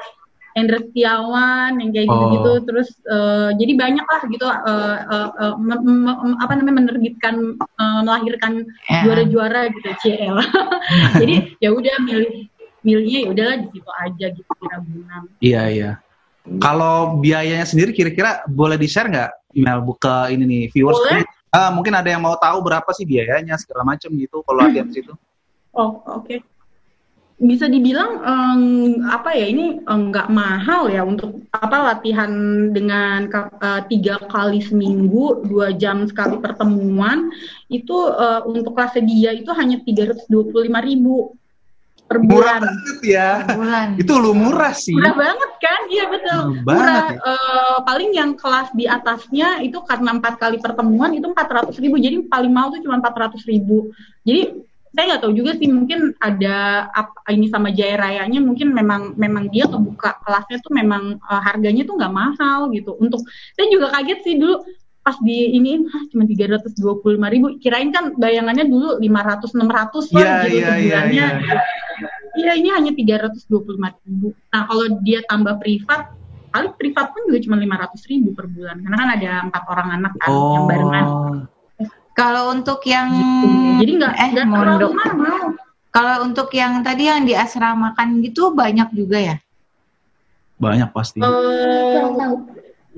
Hendra 0.58 0.78
Setiawan 0.82 1.78
yang 1.78 1.90
kayak 1.90 2.06
Oh. 2.06 2.12
gitu-gitu 2.12 2.52
terus 2.66 2.88
eh, 3.06 3.50
jadi 3.54 3.72
banyak 3.74 4.02
lah 4.02 4.20
gitu 4.26 4.46
eh, 4.46 4.56
eh, 4.98 5.28
eh, 5.38 5.54
me- 5.56 5.82
me- 5.82 6.20
me- 6.26 6.38
apa 6.38 6.52
namanya 6.54 6.76
menerbitkan 6.82 7.34
eh, 7.56 8.00
melahirkan 8.02 8.52
Ya. 8.90 9.00
juara-juara 9.06 9.60
gitu 9.70 9.88
CL 10.02 10.36
jadi 11.22 11.34
ya 11.58 11.70
udah 11.70 11.94
milih 12.02 12.50
milihnya 12.82 13.18
ya 13.24 13.28
udahlah 13.30 13.56
di 13.58 13.68
situ 13.70 13.90
aja 13.92 14.26
gitu 14.30 14.50
di 14.54 14.66
Ragunan 14.66 15.22
Iya 15.38 15.62
iya. 15.68 15.90
Kalau 16.58 17.20
biayanya 17.20 17.68
sendiri 17.68 17.92
kira-kira 17.92 18.40
boleh 18.48 18.80
di 18.80 18.88
share 18.88 19.12
nggak 19.12 19.30
email 19.52 19.84
buka 19.84 20.32
ini 20.32 20.44
nih 20.48 20.62
viewers? 20.72 20.96
Boleh. 20.96 21.20
Ah, 21.48 21.68
mungkin 21.68 21.92
ada 21.92 22.08
yang 22.08 22.20
mau 22.20 22.36
tahu 22.36 22.60
berapa 22.60 22.88
sih 22.92 23.04
biayanya 23.04 23.56
segala 23.60 23.84
macam 23.84 24.08
gitu 24.16 24.40
kalau 24.44 24.64
latihan 24.64 24.88
di 24.88 24.96
situ. 24.96 25.12
Oh, 25.72 26.00
oke. 26.08 26.40
Bisa 27.38 27.70
dibilang 27.70 28.18
em, 28.18 28.62
apa 29.06 29.30
ya 29.30 29.46
ini 29.46 29.78
nggak 29.86 30.26
mahal 30.26 30.90
ya 30.90 31.06
untuk 31.06 31.46
apa 31.54 31.94
latihan 31.94 32.30
dengan 32.74 33.30
eh, 33.30 33.82
tiga 33.86 34.18
kali 34.26 34.58
seminggu 34.58 35.46
dua 35.46 35.70
jam 35.70 36.02
sekali 36.10 36.42
pertemuan 36.42 37.30
itu 37.70 37.94
eh, 38.10 38.42
untuk 38.42 38.74
kelas 38.74 38.98
dia 39.06 39.30
itu 39.30 39.54
hanya 39.54 39.78
tiga 39.86 40.10
ratus 40.10 40.26
dua 40.26 40.50
puluh 40.50 40.66
lima 40.66 40.82
ribu 40.82 41.38
per 42.08 42.18
Murah 42.24 42.58
bulan. 42.58 42.60
banget 42.64 42.98
ya. 43.04 43.30
bulan. 43.52 43.88
Itu 44.00 44.12
lu 44.16 44.32
murah 44.32 44.72
sih. 44.72 44.96
Murah 44.96 45.12
banget 45.14 45.50
kan? 45.60 45.80
Iya 45.92 46.04
betul. 46.08 46.40
Murah 46.64 46.74
Murah. 46.74 47.06
ya. 47.12 47.20
Eh, 47.20 47.76
paling 47.84 48.10
yang 48.16 48.30
kelas 48.34 48.68
di 48.72 48.84
atasnya 48.88 49.60
itu 49.60 49.78
karena 49.84 50.16
empat 50.16 50.40
kali 50.40 50.56
pertemuan 50.58 51.12
itu 51.12 51.28
empat 51.28 51.48
ratus 51.52 51.76
ribu. 51.78 52.00
Jadi 52.00 52.24
paling 52.26 52.50
mahal 52.50 52.74
tuh 52.74 52.82
cuma 52.82 52.98
empat 52.98 53.14
ratus 53.14 53.44
ribu. 53.44 53.92
Jadi 54.24 54.56
saya 54.94 55.04
nggak 55.14 55.22
tahu 55.24 55.32
juga 55.36 55.52
sih 55.56 55.68
mungkin 55.68 56.12
ada 56.18 56.88
apa 56.90 57.28
ini 57.30 57.46
sama 57.48 57.68
Jaya 57.70 57.96
Rayanya 58.00 58.40
mungkin 58.40 58.72
memang 58.72 59.14
memang 59.14 59.48
dia 59.52 59.68
kebuka 59.68 60.20
kelasnya 60.24 60.58
tuh 60.64 60.72
memang 60.72 61.16
eh, 61.18 61.42
harganya 61.44 61.82
tuh 61.84 61.94
nggak 61.98 62.14
mahal 62.14 62.68
gitu. 62.72 62.96
Untuk 62.98 63.22
saya 63.54 63.66
juga 63.68 63.92
kaget 63.94 64.18
sih 64.24 64.34
dulu 64.40 64.64
pas 65.04 65.16
di 65.24 65.56
ini 65.56 65.88
cuma 66.12 66.28
tiga 66.28 66.52
ratus 66.52 66.76
dua 66.76 67.00
puluh 67.00 67.16
lima 67.16 67.28
ribu. 67.32 67.56
Kirain 67.60 67.88
kan 67.88 68.12
bayangannya 68.16 68.68
dulu 68.68 69.00
lima 69.00 69.24
ratus 69.24 69.56
enam 69.56 69.68
ratus 69.72 70.12
lah 70.12 70.20
Iya, 70.20 70.34
gitu 70.44 70.56
iya, 70.56 70.68
iya, 70.68 70.72
sebulannya. 70.76 71.26
iya. 71.48 71.58
Iya 72.38 72.52
ini 72.54 72.68
hanya 72.70 72.92
325 72.94 73.50
ribu. 74.06 74.30
Nah 74.54 74.62
kalau 74.70 74.84
dia 75.02 75.18
tambah 75.26 75.58
privat, 75.58 76.14
paling 76.54 76.70
privat 76.78 77.10
pun 77.10 77.26
juga 77.26 77.42
cuma 77.42 77.56
500 77.58 77.98
ribu 78.06 78.30
per 78.30 78.46
bulan. 78.46 78.78
Karena 78.78 78.94
kan 78.94 79.10
ada 79.18 79.30
empat 79.50 79.62
orang 79.66 79.88
anak 79.98 80.12
kan 80.22 80.30
yang 80.30 80.64
barengan. 80.70 81.06
Kalau 82.18 82.50
untuk 82.50 82.82
yang 82.82 83.08
Gitu. 83.14 83.46
Jadi 83.78 83.92
nggak 84.02 84.14
eh 84.18 84.30
terlalu 84.34 84.50
mondok. 84.50 84.92
Kalau 85.88 86.16
untuk 86.26 86.50
yang 86.50 86.82
tadi 86.82 87.06
yang 87.06 87.22
di 87.22 87.32
asramakan 87.32 88.18
gitu 88.26 88.50
banyak 88.52 88.90
juga 88.90 89.18
ya? 89.22 89.36
Banyak 90.58 90.90
pasti. 90.90 91.22
Eh, 91.22 92.02
tahu. 92.18 92.36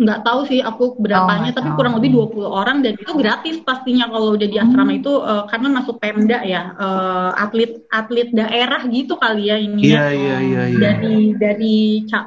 nggak 0.00 0.24
tahu 0.24 0.40
sih 0.48 0.64
aku 0.64 0.96
berapanya, 0.96 1.52
Oh, 1.52 1.56
tapi 1.60 1.76
kurang 1.76 2.00
lebih 2.00 2.16
20 2.16 2.48
orang 2.48 2.80
dan 2.80 2.96
itu 2.96 3.12
gratis 3.12 3.60
pastinya 3.60 4.08
kalau 4.08 4.32
udah 4.32 4.48
di 4.48 4.56
asrama 4.56 4.96
itu 4.96 5.12
eh, 5.20 5.44
karena 5.44 5.68
masuk 5.76 6.00
Pemda 6.00 6.40
ya, 6.40 6.72
eh, 6.72 7.30
atlet 7.36 7.84
atlet 7.92 8.32
daerah 8.32 8.80
gitu 8.88 9.20
kali 9.20 9.52
ya 9.52 9.60
ini 9.60 9.92
Iya 9.92 10.06
iya 10.08 10.36
iya 10.40 10.62
iya. 10.72 10.78
dari 10.80 11.36
dari 11.36 11.76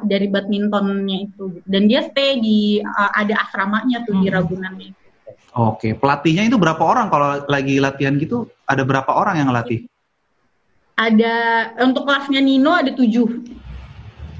dari 0.05 0.27
badmintonnya 0.29 1.17
itu 1.25 1.65
dan 1.65 1.89
dia 1.89 2.05
stay 2.05 2.37
di 2.37 2.77
eh, 2.77 3.11
ada 3.17 3.41
asramanya 3.41 4.05
tuh 4.05 4.21
di 4.21 4.29
Hmm. 4.29 4.37
Ragunan 4.37 4.77
itu. 4.77 5.02
Oke, 5.53 5.93
pelatihnya 5.93 6.49
itu 6.49 6.57
berapa 6.57 6.81
orang 6.81 7.13
kalau 7.13 7.45
lagi 7.45 7.77
latihan 7.77 8.17
gitu? 8.17 8.49
Ada 8.65 8.81
berapa 8.81 9.11
orang 9.13 9.37
yang 9.37 9.47
ngelatih? 9.53 9.85
Ada 10.97 11.35
untuk 11.85 12.09
kelasnya 12.09 12.41
Nino 12.41 12.73
ada 12.73 12.89
tujuh. 12.89 13.45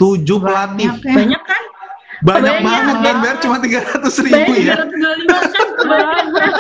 Tujuh 0.01 0.37
pelatih. 0.41 0.89
Banyak 0.89 1.05
ya. 1.05 1.13
Banyak 1.13 1.43
kan? 1.45 1.63
Banyak 2.23 2.55
Kebayang 2.55 2.65
banget 2.65 2.95
ya? 2.97 3.03
kan, 3.03 3.15
Ber? 3.19 3.35
Cuma 3.43 3.55
300 3.59 4.25
ribu 4.25 4.51
Banyak 4.53 4.63
ya. 4.63 4.75
325 4.79 6.33
kan? 6.33 6.51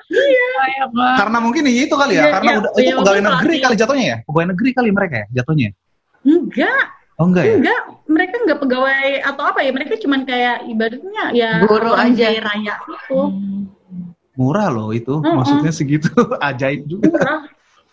Banyak 0.60 0.88
banget. 0.90 1.16
Karena 1.22 1.38
mungkin 1.38 1.62
itu 1.68 1.94
kali 1.94 2.14
ya, 2.16 2.22
Iya, 2.24 2.32
karena 2.34 2.50
iya, 2.50 2.58
udah 2.58 2.70
iya, 2.74 2.82
itu 2.82 2.98
pegawai 2.98 3.22
negeri 3.22 3.54
kali 3.60 3.74
jatuhnya 3.78 4.06
ya? 4.06 4.16
Pegawai 4.26 4.46
negeri 4.56 4.70
kali 4.74 4.90
mereka 4.90 5.14
ya 5.22 5.26
jatuhnya? 5.38 5.68
Enggak, 6.20 6.82
Oh 7.14 7.26
enggak 7.28 7.44
ya? 7.46 7.54
enggak. 7.60 7.80
Mereka 8.10 8.34
enggak 8.42 8.58
pegawai 8.58 9.08
atau 9.22 9.44
apa 9.44 9.60
ya? 9.62 9.70
Mereka 9.70 9.92
cuman 10.00 10.20
kayak 10.24 10.56
ibaratnya 10.66 11.24
ya 11.36 11.50
Guru 11.62 11.92
aja. 11.94 12.26
raya 12.40 12.74
itu. 12.80 13.20
Hmm. 13.20 13.60
Murah 14.40 14.72
loh 14.72 14.88
itu, 14.96 15.20
Mm-mm. 15.20 15.36
maksudnya 15.36 15.68
segitu. 15.68 16.08
Ajaib 16.48 16.88
juga. 16.88 17.12
Murah. 17.12 17.40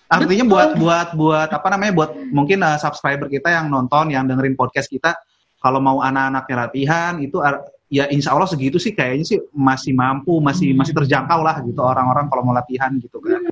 Artinya 0.08 0.48
Betul. 0.48 0.54
buat 0.56 0.70
buat 0.80 1.08
buat 1.20 1.50
apa 1.52 1.68
namanya 1.68 1.92
buat 1.92 2.12
mungkin 2.32 2.64
uh, 2.64 2.80
subscriber 2.80 3.28
kita 3.28 3.52
yang 3.52 3.68
nonton 3.68 4.16
yang 4.16 4.24
dengerin 4.24 4.56
podcast 4.56 4.88
kita 4.88 5.12
kalau 5.60 5.84
mau 5.84 6.00
anak-anaknya 6.00 6.56
latihan 6.56 7.14
itu 7.20 7.44
ya 7.92 8.08
insya 8.08 8.32
Allah 8.32 8.48
segitu 8.48 8.80
sih 8.80 8.96
kayaknya 8.96 9.28
sih 9.28 9.40
masih 9.52 9.92
mampu 9.92 10.40
masih 10.40 10.72
Hmm. 10.72 10.80
masih 10.80 10.96
terjangkau 10.96 11.44
lah 11.44 11.60
gitu 11.60 11.84
orang-orang 11.84 12.32
kalau 12.32 12.40
mau 12.48 12.56
latihan 12.56 12.96
gitu 13.04 13.20
kan. 13.20 13.52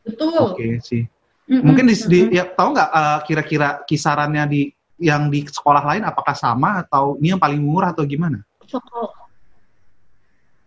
Betul. 0.00 0.56
Oke 0.56 0.80
sih. 0.80 1.04
Mm-mm. 1.52 1.68
Mungkin 1.68 1.84
di, 1.92 1.94
di 2.08 2.20
ya 2.32 2.48
tahu 2.48 2.72
nggak 2.72 2.90
uh, 2.96 3.18
kira-kira 3.28 3.68
kisarannya 3.84 4.48
di 4.48 4.72
yang 4.96 5.28
di 5.28 5.44
sekolah 5.44 5.84
lain 5.84 6.08
apakah 6.08 6.32
sama 6.32 6.80
atau 6.80 7.20
ini 7.20 7.36
yang 7.36 7.40
paling 7.42 7.60
murah 7.60 7.92
atau 7.92 8.08
gimana? 8.08 8.40
Sekolah. 8.64 9.28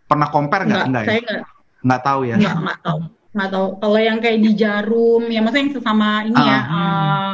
Pernah 0.05 0.29
compare 0.29 0.69
nggak? 0.69 0.83
Enggak, 0.85 0.89
Nggak 0.93 1.03
ya? 1.03 1.09
saya 1.09 1.19
enggak, 1.25 1.41
Nggak 1.83 2.01
tahu 2.01 2.19
ya. 2.25 2.35
enggak, 2.35 2.55
enggak 2.57 2.79
tahu. 2.81 2.99
Enggak 3.33 3.49
tahu. 3.51 3.67
Kalau 3.77 3.99
yang 3.99 4.17
kayak 4.19 4.39
di 4.39 4.51
Jarum, 4.55 5.23
ya 5.27 5.39
maksudnya 5.43 5.63
yang 5.63 5.73
sesama 5.75 6.09
ini 6.23 6.39
ya, 6.39 6.59
Ah. 6.59 6.73
eh, 6.73 7.31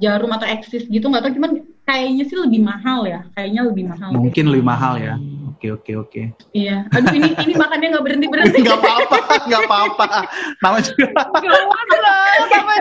Jarum 0.00 0.30
atau 0.32 0.46
Eksis 0.48 0.88
gitu 0.88 1.04
enggak 1.06 1.22
tahu, 1.22 1.32
cuman 1.36 1.50
kayaknya 1.84 2.24
sih 2.24 2.38
lebih 2.38 2.60
mahal 2.62 3.04
ya. 3.04 3.20
Kayaknya 3.34 3.62
lebih 3.66 3.84
mahal. 3.86 4.08
Mungkin 4.14 4.44
lebih 4.48 4.64
mahal 4.64 4.94
ya. 4.96 5.14
Oke 5.50 5.76
oke 5.76 5.92
oke. 5.92 6.22
Iya. 6.56 6.88
Aduh 6.88 7.12
ini 7.12 7.36
ini 7.36 7.52
makannya 7.52 7.86
nggak 7.92 8.04
berhenti 8.08 8.26
berhenti. 8.32 8.58
Nggak 8.64 8.80
apa-apa, 8.80 9.16
nggak 9.44 9.62
apa-apa. 9.68 10.04
Nama 10.64 10.78
juga 10.80 11.04
Sama 12.48 12.74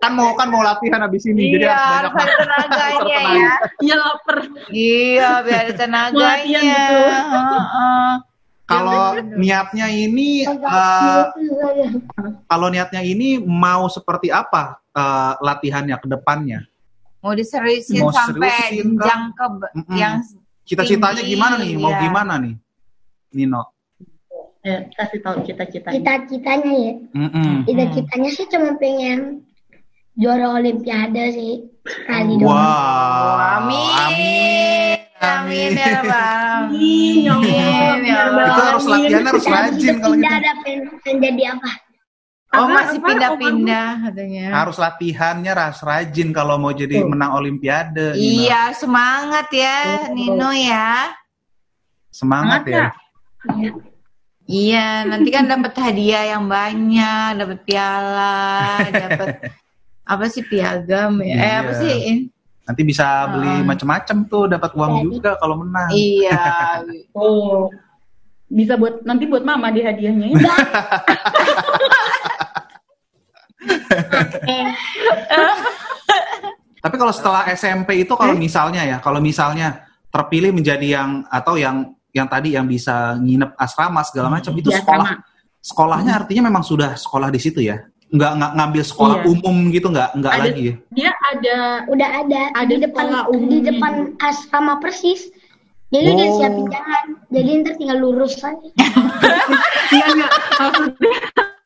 kan 0.00 0.12
mau 0.16 0.32
kan 0.34 0.48
mau 0.48 0.64
latihan 0.64 1.04
habis 1.04 1.28
ini 1.28 1.54
jadi 1.54 1.68
Iya, 1.68 1.76
harus 1.76 2.10
harus 2.10 2.12
banyak 2.16 2.38
tenaganya 2.40 2.96
Harus 2.96 3.12
ya. 3.12 3.54
Iya 3.78 3.94
lapar. 4.00 4.38
Iya, 4.72 5.30
biar 5.44 5.60
ada 5.60 5.72
Mau 6.08 6.18
latihan 6.18 6.62
tenaganya. 6.64 6.72
gitu. 6.72 8.31
Kalau 8.72 9.04
niatnya 9.36 9.86
ini 9.88 10.28
eh, 10.48 11.24
kalau 12.48 12.66
niatnya 12.72 13.02
ini 13.04 13.36
mau 13.40 13.86
seperti 13.92 14.32
apa 14.32 14.80
eh, 14.96 15.34
latihannya 15.40 15.96
ke 16.00 16.06
depannya? 16.08 16.64
Mau 17.22 17.36
diseriusin 17.38 18.02
Mau 18.02 18.10
sampai 18.10 18.74
jenjang 18.82 19.30
ke 19.36 19.46
Mm-mm. 19.78 19.94
yang 19.94 20.18
Cita-citanya 20.62 21.22
gimana 21.26 21.58
nih? 21.58 21.74
Mau 21.74 21.90
iya. 21.90 22.00
gimana 22.06 22.34
nih? 22.38 22.54
Nino. 23.34 23.62
Eh, 24.62 24.86
kasih 24.94 25.18
tahu 25.18 25.42
cita-cita. 25.42 25.90
Cita-citanya 25.90 26.70
ya, 26.70 26.94
Mm-mm. 27.18 27.66
cita-citanya 27.66 28.30
sih 28.30 28.46
cuma 28.46 28.78
pengen 28.78 29.42
juara 30.14 30.54
olimpiade 30.54 31.34
sih 31.34 31.66
sekali 31.82 32.38
Wow. 32.38 32.46
doang. 32.46 33.50
amin. 33.58 33.90
Amin. 34.06 35.01
Amin, 35.22 35.70
ya 35.78 36.02
Allah, 36.02 36.66
Amin, 36.66 37.22
ya 38.02 38.18
Allah. 38.26 38.46
Itu 38.50 38.60
harus 38.60 38.84
Amin. 38.84 38.92
latihannya 38.98 39.30
harus 39.30 39.46
rajin 39.46 39.94
kalau 39.96 40.14
gitu. 40.14 40.18
pindah 40.18 40.34
ada 40.34 40.52
pengen, 40.66 41.16
jadi 41.22 41.42
apa? 41.54 41.70
Oh 42.52 42.66
Apa, 42.68 42.74
masih 42.74 42.98
pindah-pindah 43.00 43.88
katanya. 44.04 44.46
Harus 44.52 44.76
latihannya 44.76 45.50
harus 45.56 45.80
rajin 45.80 46.28
kalau 46.30 46.60
mau 46.60 46.74
jadi 46.74 47.00
Tuh. 47.00 47.08
menang 47.08 47.32
olimpiade. 47.32 48.12
Nino. 48.12 48.44
Iya 48.44 48.62
semangat 48.76 49.48
ya 49.48 49.78
Betul. 50.04 50.12
Nino 50.12 50.50
ya. 50.52 50.90
Semangat 52.12 52.62
ya. 52.66 52.92
Semangat, 53.40 53.72
Iya 54.42 55.06
nanti 55.06 55.30
kan 55.30 55.46
dapat 55.46 55.72
hadiah 55.78 56.34
yang 56.36 56.44
banyak, 56.44 57.40
dapat 57.40 57.58
piala, 57.62 58.84
dapat 58.90 59.38
apa 60.12 60.24
sih 60.28 60.42
piagam 60.44 61.22
ya? 61.24 61.36
Eh 61.38 61.54
apa 61.62 61.72
Iya. 61.72 61.80
sih? 61.80 61.98
Nanti 62.72 62.88
bisa 62.88 63.28
beli 63.28 63.60
Ah. 63.60 63.68
macam-macam 63.68 64.16
tuh, 64.32 64.48
dapat 64.48 64.72
uang 64.72 64.92
Jadi. 64.96 65.04
juga 65.12 65.30
kalau 65.36 65.60
menang. 65.60 65.92
Iya. 65.92 66.40
Oh, 67.12 67.68
bisa 68.48 68.80
buat 68.80 69.04
nanti 69.04 69.28
buat 69.28 69.44
mama 69.44 69.68
di 69.68 69.84
hadiahnya 69.84 70.32
ya. 70.32 70.40
Eh, 74.42 74.66
Tapi 76.82 76.96
kalau 76.98 77.14
setelah 77.14 77.46
SMP 77.54 78.02
itu 78.02 78.10
kalau 78.18 78.34
misalnya 78.34 78.82
ya, 78.82 78.98
kalau 78.98 79.22
misalnya 79.22 79.86
terpilih 80.10 80.50
menjadi 80.50 80.98
yang 80.98 81.22
atau 81.30 81.54
yang 81.54 81.94
yang 82.10 82.26
tadi 82.26 82.58
yang 82.58 82.66
bisa 82.66 83.14
nginep 83.22 83.54
asrama 83.54 84.02
segala 84.02 84.28
macam 84.28 84.50
itu 84.58 84.68
Di 84.68 84.76
sekolah 84.82 85.14
sekolahnya 85.62 86.12
artinya 86.18 86.50
memang 86.50 86.66
sudah 86.66 86.98
sekolah 86.98 87.30
di 87.30 87.38
situ 87.38 87.62
ya 87.62 87.80
nggak 88.12 88.32
nggak 88.34 88.52
ngambil 88.54 88.82
sekolah 88.82 89.16
Iya. 89.18 89.26
umum 89.26 89.56
gitu 89.68 89.86
nggak 89.88 90.08
nggak 90.14 90.32
Ada- 90.32 90.44
lagi 90.44 90.62
ya? 90.62 90.74
Dia 90.90 91.10
ada 91.26 91.56
udah 91.86 92.08
ada, 92.18 92.40
Ada 92.54 92.68
di 92.68 92.76
depan 92.78 93.04
sekolah 93.06 93.24
di 93.42 93.58
depan 93.62 93.92
asrama 94.18 94.74
persis. 94.78 95.32
Jadi 95.88 96.08
udah 96.08 96.26
Oh. 96.26 96.34
siapin 96.34 96.66
jalan. 96.66 97.06
Jadi 97.28 97.48
ntar 97.58 97.74
tinggal 97.76 97.98
lurus 97.98 98.36
aja. 98.38 98.68
Iya 99.92 100.04
enggak 100.08 100.30
maksudnya 100.54 101.12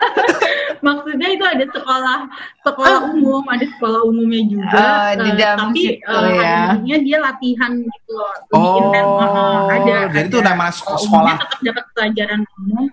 maksudnya 0.82 1.28
itu 1.30 1.44
ada 1.44 1.64
sekolah 1.64 2.18
sekolah 2.60 2.98
umum 3.12 3.42
ada 3.46 3.66
sekolah 3.68 4.00
umumnya 4.02 4.42
juga 4.44 4.76
Oh, 4.76 5.10
di 5.16 5.30
eh, 5.30 5.36
dalam 5.36 5.58
tapi 5.68 5.80
situ 5.80 6.10
eh, 6.10 6.26
ya. 6.36 6.54
akhirnya 6.68 6.96
dia 7.00 7.18
latihan 7.20 7.72
gitu 7.76 8.10
loh 8.12 8.32
lebih 8.44 8.58
Oh, 8.58 8.76
intens 8.80 9.06
eh, 9.06 9.62
ada 9.72 9.94
jadi 10.10 10.26
itu 10.26 10.38
ada. 10.38 10.48
namanya 10.48 10.72
sek- 10.72 10.84
Kalau 10.84 10.98
sekolah. 10.98 11.22
umumnya 11.22 11.36
tetap 11.40 11.60
dapat 11.62 11.84
pelajaran 11.92 12.40
umum 12.56 12.84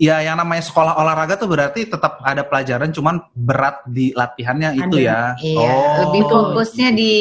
ya 0.00 0.24
yang 0.24 0.40
namanya 0.40 0.64
sekolah 0.64 0.96
olahraga 0.96 1.36
tuh 1.36 1.44
berarti 1.44 1.84
tetap 1.84 2.24
ada 2.24 2.40
pelajaran 2.40 2.88
cuman 2.88 3.20
berat 3.36 3.84
di 3.84 4.16
latihannya 4.16 4.72
itu 4.74 4.96
Ada. 4.96 5.04
ya 5.04 5.20
Iya, 5.36 5.60
oh 5.60 5.92
lebih 6.08 6.22
fokusnya 6.24 6.88
di 6.90 7.12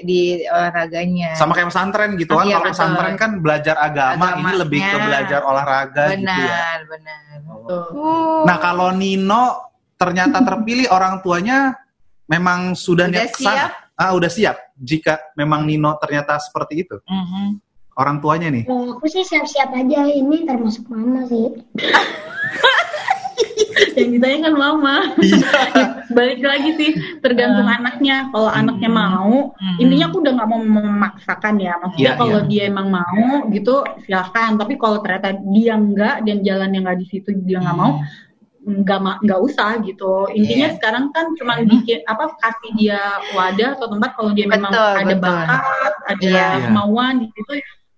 di 0.00 0.20
olahraganya. 0.42 1.36
sama 1.36 1.52
kayak 1.52 1.68
pesantren 1.68 2.16
gitu 2.16 2.32
kan 2.32 2.48
Iya, 2.48 2.56
kalau 2.56 2.66
pesantren 2.72 3.14
kan 3.20 3.30
belajar 3.38 3.76
agama 3.76 4.32
ini 4.32 4.48
Agamanya. 4.48 4.60
lebih 4.64 4.80
ke 4.80 4.96
belajar 4.98 5.40
olahraga 5.44 6.04
gitu 6.10 6.24
ya 6.24 6.32
benar, 6.32 6.78
benar. 6.88 7.20
Uh, 7.68 8.42
nah 8.42 8.56
kalau 8.56 8.88
Nino 8.90 9.44
ternyata 9.94 10.40
terpilih 10.40 10.88
orang 10.88 11.20
tuanya 11.20 11.76
memang 12.26 12.72
sudah, 12.72 13.12
Udah 13.12 13.22
niat 13.22 13.30
ke 13.30 13.44
sana. 13.44 13.76
ah 13.92 14.16
udah 14.16 14.26
siap 14.26 14.56
jika 14.74 15.20
memang 15.36 15.68
Nino 15.68 16.00
ternyata 16.00 16.40
seperti 16.40 16.80
itu 16.80 16.96
mhm. 17.04 17.60
Orang 17.94 18.18
tuanya 18.18 18.48
nih. 18.48 18.64
Kalau 18.64 18.96
aku 18.96 19.06
sih 19.06 19.22
siap-siap 19.22 19.70
aja. 19.70 20.06
Ini 20.06 20.44
termasuk 20.44 20.88
mama 20.88 21.22
sih. 21.26 21.50
yang 23.92 24.08
ditanya 24.14 24.38
kan 24.48 24.54
mama. 24.54 24.96
Iya. 25.18 25.50
Balik 26.16 26.40
lagi 26.40 26.70
sih 26.76 26.90
tergantung 27.20 27.66
anaknya. 27.66 28.28
Kalau 28.30 28.48
anaknya 28.48 28.88
mau 28.88 29.52
Hmm. 29.52 29.78
intinya 29.78 30.10
aku 30.10 30.16
udah 30.20 30.32
nggak 30.34 30.48
mau 30.50 30.60
memaksakan 30.60 31.54
ya. 31.58 31.72
Maksudnya 31.78 32.14
Iya, 32.14 32.18
kalau 32.18 32.38
iya. 32.42 32.48
dia 32.48 32.62
emang 32.68 32.88
mau 32.90 33.24
gitu 33.48 33.84
silahkan 34.02 34.56
tapi 34.56 34.74
kalau 34.76 34.98
ternyata 35.00 35.36
dia 35.52 35.74
enggak 35.76 36.16
dan 36.26 36.36
jalannya 36.42 36.78
nggak 36.82 36.98
di 36.98 37.06
situ 37.08 37.28
dia 37.44 37.62
nggak 37.62 37.76
mau 37.78 38.02
nggak 38.62 39.00
ma- 39.02 39.18
nggak 39.18 39.40
usah 39.42 39.82
gitu. 39.82 40.28
Intinya 40.30 40.68
Iya. 40.70 40.74
sekarang 40.78 41.10
kan 41.10 41.34
cuma 41.34 41.58
bikin 41.62 41.98
apa 42.06 42.30
kasih 42.38 42.70
dia 42.76 43.00
wadah 43.32 43.70
atau 43.76 43.86
tempat. 43.88 44.10
Kalau 44.14 44.30
dia 44.32 44.46
memang 44.46 44.70
Betul, 44.70 44.92
ada 44.98 45.04
betul. 45.08 45.22
bakat 45.22 45.92
ada 46.06 46.22
Iya. 46.26 46.46
kemauan 46.66 47.14
di 47.18 47.26
situ 47.30 47.52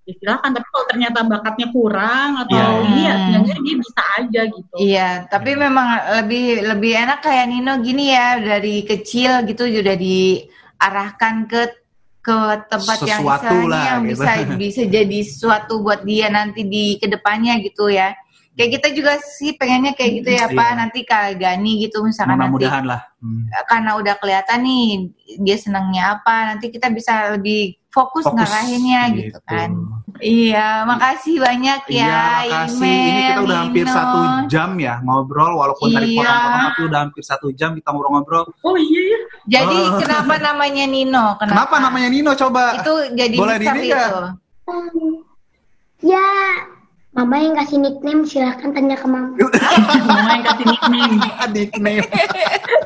ya 0.05 0.12
silakan 0.14 0.51
tapi 0.53 0.67
kalau 0.69 0.87
ternyata 0.87 1.19
bakatnya 1.25 1.67
kurang 1.71 2.31
atau 2.38 2.53
Iya. 2.55 2.85
ini 2.85 3.01
ya 3.01 3.14
sebenarnya 3.17 3.59
dia 3.59 3.77
bisa 3.81 4.03
aja 4.14 4.40
gitu 4.47 4.75
Iya, 4.77 5.09
tapi 5.27 5.51
memang 5.55 5.88
lebih 6.21 6.47
lebih 6.62 6.93
enak 6.95 7.19
kayak 7.21 7.47
Nino 7.49 7.73
gini 7.81 8.12
ya 8.12 8.37
dari 8.37 8.85
kecil 8.85 9.45
gitu 9.45 9.64
sudah 9.64 9.97
diarahkan 9.97 11.35
ke 11.47 11.62
ke 12.21 12.38
tempat 12.69 12.99
yang 13.05 13.21
Sesuatu 13.21 13.45
istilahnya 13.45 13.69
lah, 13.69 13.85
yang 13.85 14.01
gitu. 14.05 14.12
bisa 14.17 14.31
bisa 14.64 14.83
jadi 14.88 15.19
sesuatu 15.21 15.75
buat 15.81 16.01
dia 16.03 16.29
nanti 16.29 16.64
di 16.64 16.97
ke 16.97 17.05
depannya 17.05 17.61
gitu 17.61 17.88
ya. 17.88 18.17
Kayak 18.55 18.71
kita 18.79 18.88
juga 18.95 19.12
sih 19.19 19.59
pengennya 19.59 19.93
kayak 19.93 20.12
gitu 20.23 20.31
ya 20.31 20.47
Iya. 20.47 20.55
Pak 20.55 20.71
nanti 20.79 21.01
kayak 21.03 21.37
Gani 21.37 21.73
gitu 21.85 22.01
misalkan 22.01 22.38
nanti 22.38 22.49
mudah-mudahan 22.55 22.85
lah 22.87 23.01
Hmm. 23.25 23.49
karena 23.64 23.97
udah 23.97 24.14
kelihatan 24.21 24.59
nih 24.61 24.85
dia 25.40 25.57
senangnya 25.57 26.21
apa 26.21 26.53
nanti 26.53 26.69
kita 26.69 26.93
bisa 26.93 27.33
lebih 27.33 27.73
fokus, 27.95 28.27
Fokus, 28.27 28.35
ngarahinnya 28.35 29.03
gitu, 29.15 29.39
kan. 29.47 29.71
Iya, 30.19 30.83
makasih 30.83 31.39
banyak 31.39 31.81
ya. 31.87 32.03
Iya, 32.03 32.19
makasih. 32.67 32.83
Ini 32.83 32.99
Email, 33.07 33.23
kita 33.25 33.41
udah 33.41 33.57
hampir 33.63 33.85
Nino. 33.87 33.95
satu 33.95 34.19
jam 34.51 34.71
ya 34.77 34.95
ngobrol, 35.01 35.53
walaupun 35.55 35.87
tadi 35.89 36.07
Iya. 36.11 36.19
potong-potong 36.19 36.63
tapi 36.65 36.81
udah 36.85 36.99
hampir 37.01 37.23
satu 37.23 37.47
jam 37.51 37.71
kita 37.73 37.89
ngobrol-ngobrol. 37.89 38.45
oh 38.51 38.77
iya 38.77 39.03
ya 39.07 39.19
Jadi 39.45 39.79
Oh. 39.79 39.99
kenapa 40.03 40.35
namanya 40.39 40.85
Nino? 40.85 41.27
Kenapa 41.39 41.75
namanya 41.79 42.09
Nino? 42.11 42.33
Coba. 42.35 42.83
Itu 42.83 42.95
jadi 43.15 43.37
Boleh 43.39 43.57
di 43.57 43.67
ini? 43.67 43.89
Hmm, 44.65 45.13
ya, 46.01 46.27
mama 47.14 47.37
yang 47.37 47.55
kasih 47.55 47.79
nickname 47.79 48.22
silahkan 48.22 48.70
tanya 48.70 48.94
ke 48.94 49.07
mama. 49.07 49.31
mama 50.09 50.31
yang 50.33 50.44
kasih 50.44 50.64
nickname 50.66 51.14
Nickname. 51.55 52.03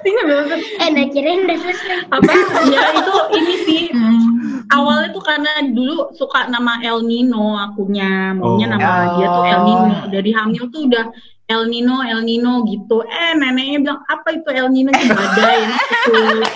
Banget. 0.08 0.60
eh, 0.78 0.88
nah 0.90 1.04
kirain 1.06 1.40
udah 1.42 1.58
selesai. 1.58 1.96
apa 2.06 2.32
ya 2.66 2.82
itu 2.94 3.14
ini 3.34 3.54
sih 3.62 3.82
Hmm. 3.88 4.68
awalnya 4.68 5.08
tuh 5.10 5.22
karena 5.22 5.48
dulu 5.66 6.12
suka 6.12 6.44
nama 6.46 6.76
El 6.80 7.00
Nino 7.02 7.56
akunya 7.56 8.32
maunya 8.32 8.68
Oh. 8.68 8.70
nama 8.70 8.84
Oh. 8.84 9.08
dia 9.16 9.26
tuh 9.26 9.44
El 9.44 9.60
Nino 9.64 9.84
dari 10.06 10.30
hamil 10.30 10.62
tuh 10.68 10.80
udah 10.84 11.04
El 11.46 11.62
Nino 11.66 11.96
El 12.02 12.20
Nino 12.22 12.60
gitu 12.62 13.00
eh 13.02 13.32
neneknya 13.32 13.78
bilang 13.82 14.00
apa 14.04 14.28
itu 14.30 14.48
El 14.50 14.68
Nino 14.68 14.92
itu 14.92 15.08
badai 15.08 15.60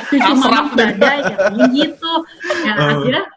cucu 0.06 0.20
mama 0.22 0.36
Asraf 0.38 0.66
deh. 0.72 0.88
badai 0.92 1.18
katanya 1.24 1.64
gitu 1.72 2.12
ya 2.62 2.72
Oh. 2.74 2.88
akhirnya 2.92 3.22
ya, 3.24 3.31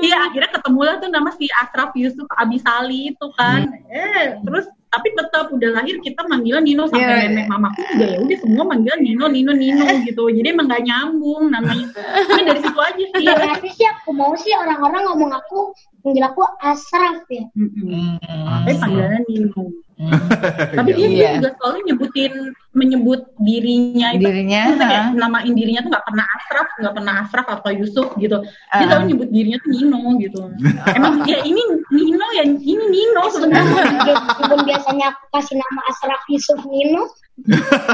iya 0.00 0.28
akhirnya 0.28 0.50
ketemulah 0.52 0.94
tuh 0.98 1.10
nama 1.10 1.30
si 1.34 1.46
Asraf 1.58 1.90
Yusuf 1.94 2.26
Abisali 2.34 3.10
itu 3.10 3.26
kan 3.34 3.66
eh 3.90 4.38
terus 4.40 4.64
tapi 4.88 5.10
tetap 5.10 5.50
udah 5.50 5.70
lahir 5.74 5.98
kita 5.98 6.22
manggilnya 6.30 6.62
Nino 6.62 6.86
sampai 6.86 7.02
Iya. 7.02 7.26
nenek 7.26 7.46
mamaku 7.50 7.82
juga 7.82 8.06
ya 8.14 8.18
udah 8.22 8.38
semua 8.38 8.64
manggil 8.64 8.94
Nino 9.02 9.26
Nino 9.26 9.50
Nino 9.50 9.84
gitu 10.06 10.30
jadi 10.30 10.54
emang 10.54 10.70
gak 10.70 10.86
nyambung 10.86 11.50
namanya 11.50 11.86
tapi 11.98 12.42
dari 12.46 12.60
situ 12.62 12.78
aja 12.78 13.04
sih 13.18 13.26
Sebenarnya 13.26 13.70
sih 13.74 13.86
aku 13.90 14.10
mau 14.14 14.32
sih 14.38 14.54
orang-orang 14.54 15.02
ngomong 15.10 15.34
aku 15.34 15.74
manggil 16.06 16.22
aku 16.22 16.46
Asraf 16.62 17.26
ya. 17.26 17.42
Mm-mm. 17.58 18.20
Hmm. 18.22 18.62
tapi 18.62 18.72
panggilannya 18.78 19.20
Nino 19.26 19.62
Hmm. 19.94 20.10
tapi 20.78 20.90
dia, 20.90 21.06
dia 21.06 21.10
Iya. 21.14 21.30
juga 21.38 21.50
selalu 21.54 21.78
nyebutin 21.86 22.32
menyebut 22.74 23.20
dirinya 23.38 24.10
itu 24.10 24.26
Dirinya, 24.26 24.62
kayak 24.74 25.04
namain 25.14 25.54
dirinya 25.54 25.86
tuh 25.86 25.90
nggak 25.94 26.06
pernah 26.10 26.26
Asraf 26.26 26.68
nggak 26.82 26.94
pernah 26.98 27.14
Asraf 27.22 27.46
atau 27.46 27.70
Yusuf 27.70 28.08
gitu 28.18 28.42
dia 28.42 28.74
Ah. 28.74 28.82
selalu 28.90 29.04
nyebut 29.14 29.28
dirinya 29.30 29.58
tuh 29.62 29.70
Nino 29.70 30.00
gitu 30.18 30.40
emang 30.98 31.22
ya 31.30 31.38
ini 31.46 31.62
Nino 31.94 32.26
ya 32.34 32.42
ini 32.42 32.74
Nino 32.90 33.22
sebenarnya 33.30 33.82
Meskipun 34.34 34.60
biasanya 34.66 35.14
aku 35.14 35.22
kasih 35.30 35.54
nama 35.62 35.80
Asraf 35.86 36.22
Yusuf 36.26 36.60
Nino, 36.66 37.02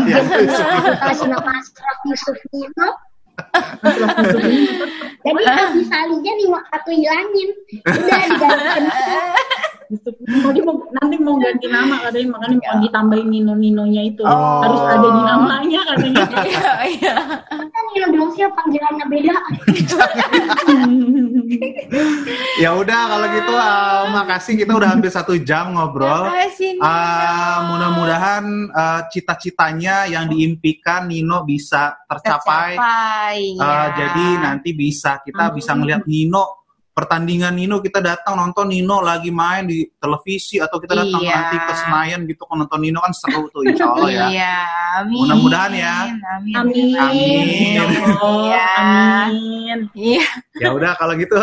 Ya, 0.09 0.21
aku 0.81 0.93
kasih 1.05 1.29
nama 1.29 1.51
Asraf 1.53 1.99
Yusuf 2.09 2.37
Nino, 2.49 2.89
Asraf 3.85 4.15
Yusuf 4.25 4.41
Nino. 4.41 4.85
jadi 5.21 5.43
habis 5.49 5.85
salinya 5.89 6.33
nih 6.33 6.47
aku 6.73 6.89
hilangin. 6.93 7.49
Udah 7.85 8.21
diganti. 8.25 8.81
Nino. 9.91 10.49
Dia 10.55 10.63
mau, 10.63 10.77
nanti 10.95 11.17
mau 11.19 11.35
ganti 11.37 11.67
nama 11.67 11.99
katanya 11.99 12.39
makanya 12.39 12.57
mau 12.63 12.79
ditambahin 12.81 13.27
Nino 13.27 13.53
Ninonya 13.59 14.03
itu 14.07 14.23
Oh. 14.23 14.63
harus 14.63 14.83
ada 14.87 15.09
di 15.11 15.23
namanya 15.27 15.81
katanya 15.91 16.23
Iya, 16.47 16.73
iya. 16.87 17.15
Kan 17.51 17.85
Nino 17.91 18.07
dong 18.15 18.31
sih 18.31 18.47
panggilannya 18.47 19.05
beda. 19.11 19.35
ya 22.63 22.71
udah 22.77 23.01
kalau 23.11 23.27
gitu 23.35 23.53
uh, 23.53 24.03
makasih 24.15 24.55
kita 24.55 24.73
udah 24.77 24.89
hampir 24.95 25.11
satu 25.11 25.35
jam 25.41 25.75
ngobrol. 25.75 26.31
Makasih. 26.31 26.79
Uh, 26.79 27.57
mudah-mudahan 27.75 28.45
uh, 28.71 29.01
cita-citanya 29.11 30.07
yang 30.07 30.31
diimpikan 30.31 31.11
Nino 31.11 31.43
bisa 31.43 31.99
tercapai. 32.07 32.79
Tercapai, 32.79 33.39
Uh, 33.51 33.59
ya. 33.59 33.83
Jadi 33.97 34.27
nanti 34.39 34.71
bisa 34.73 35.19
kita 35.23 35.51
bisa 35.51 35.75
ngelihat 35.75 36.07
Nino 36.07 36.60
pertandingan 37.01 37.57
Nino 37.57 37.81
kita 37.81 38.05
datang 38.05 38.37
nonton 38.37 38.69
Nino 38.69 39.01
lagi 39.01 39.33
main 39.33 39.65
di 39.65 39.89
televisi 39.97 40.61
atau 40.61 40.77
kita 40.77 41.01
datang 41.01 41.17
Iya. 41.25 41.33
nanti 41.33 41.57
ke 41.57 41.73
Senayan 41.73 42.21
gitu 42.29 42.45
kan 42.45 42.61
nonton 42.61 42.81
Nino 42.85 43.01
kan 43.01 43.13
seru 43.17 43.49
tuh 43.49 43.65
insya 43.65 43.89
Allah 43.89 44.11
ya. 44.13 44.27
Iya, 44.29 44.57
amin. 45.01 45.21
Mudah-mudahan 45.25 45.73
ya. 45.73 45.97
Amin. 46.37 46.55
Amin. 46.61 46.89
Amin. 46.93 47.45
Ya 47.73 47.83
Allah, 48.21 48.45
Iya. 48.45 48.65
Amin. 48.77 49.79
Iya. 49.97 50.27
ya 50.61 50.69
udah 50.77 50.93
kalau 51.01 51.17
gitu 51.17 51.41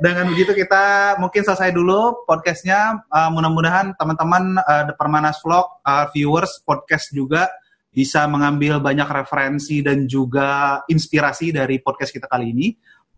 dengan 0.00 0.28
begitu 0.28 0.52
kita 0.52 1.16
mungkin 1.16 1.40
selesai 1.44 1.72
dulu 1.72 2.28
podcastnya 2.28 3.00
Eh, 3.08 3.30
mudah-mudahan 3.32 3.96
teman-teman 3.96 4.60
eh, 4.60 4.82
The 4.92 4.94
Permanas 5.00 5.40
Vlog 5.40 5.80
eh, 5.80 6.06
viewers 6.12 6.60
podcast 6.60 7.08
juga 7.16 7.48
bisa 7.90 8.22
mengambil 8.30 8.78
banyak 8.78 9.08
referensi 9.08 9.82
dan 9.82 10.06
juga 10.06 10.78
inspirasi 10.86 11.50
dari 11.50 11.82
podcast 11.82 12.14
kita 12.14 12.30
kali 12.30 12.52
ini 12.54 12.68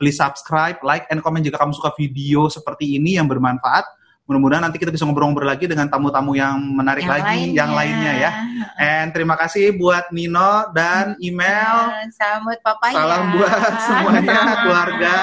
please 0.03 0.19
subscribe 0.19 0.83
like 0.83 1.07
and 1.15 1.23
comment 1.23 1.47
jika 1.47 1.55
kamu 1.55 1.71
suka 1.71 1.95
video 1.95 2.51
seperti 2.51 2.99
ini 2.99 3.15
yang 3.15 3.31
bermanfaat 3.31 3.87
mudah-mudahan 4.23 4.63
nanti 4.63 4.79
kita 4.79 4.91
bisa 4.91 5.03
ngobrol-ngobrol 5.03 5.47
lagi 5.47 5.67
dengan 5.67 5.87
tamu-tamu 5.87 6.35
yang 6.35 6.55
menarik 6.59 7.07
lagi 7.07 7.55
yang 7.55 7.71
lainnya 7.71 8.13
ya 8.19 8.31
and 9.03 9.11
terima 9.11 9.35
kasih 9.35 9.75
buat 9.75 10.11
Nino 10.11 10.71
dan 10.75 11.19
email 11.19 11.91
Ya, 11.93 12.07
Salam 12.11 12.47
buat 12.47 12.59
papanya. 12.63 12.97
Salam 12.99 13.23
buat 13.35 13.51
semuanya, 13.87 14.39
keluarga. 14.63 15.17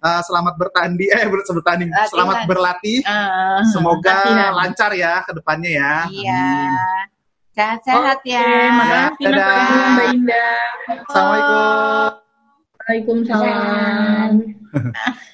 Uh, 0.00 0.20
selamat 0.28 0.54
bertanding, 0.56 1.08
eh 1.12 1.24
ber- 1.28 1.44
bertanding, 1.44 1.88
Latihan. 1.92 2.08
selamat 2.12 2.36
berlatih. 2.48 2.98
Ah, 3.04 3.60
Semoga 3.72 4.20
latihan. 4.20 4.52
lancar 4.56 4.90
ya 4.96 5.12
ke 5.24 5.32
depannya 5.36 5.70
ya. 5.76 5.94
Iya. 6.08 6.46
Sehat-sehat 7.56 8.18
Oke, 8.24 8.30
ya. 8.32 8.46
Dadah. 9.20 9.48
Agung, 9.52 9.88
Mbak 9.96 10.06
Indah. 10.16 10.60
Assalamualaikum. 11.08 12.29
Waalaikumsalam. 12.90 14.34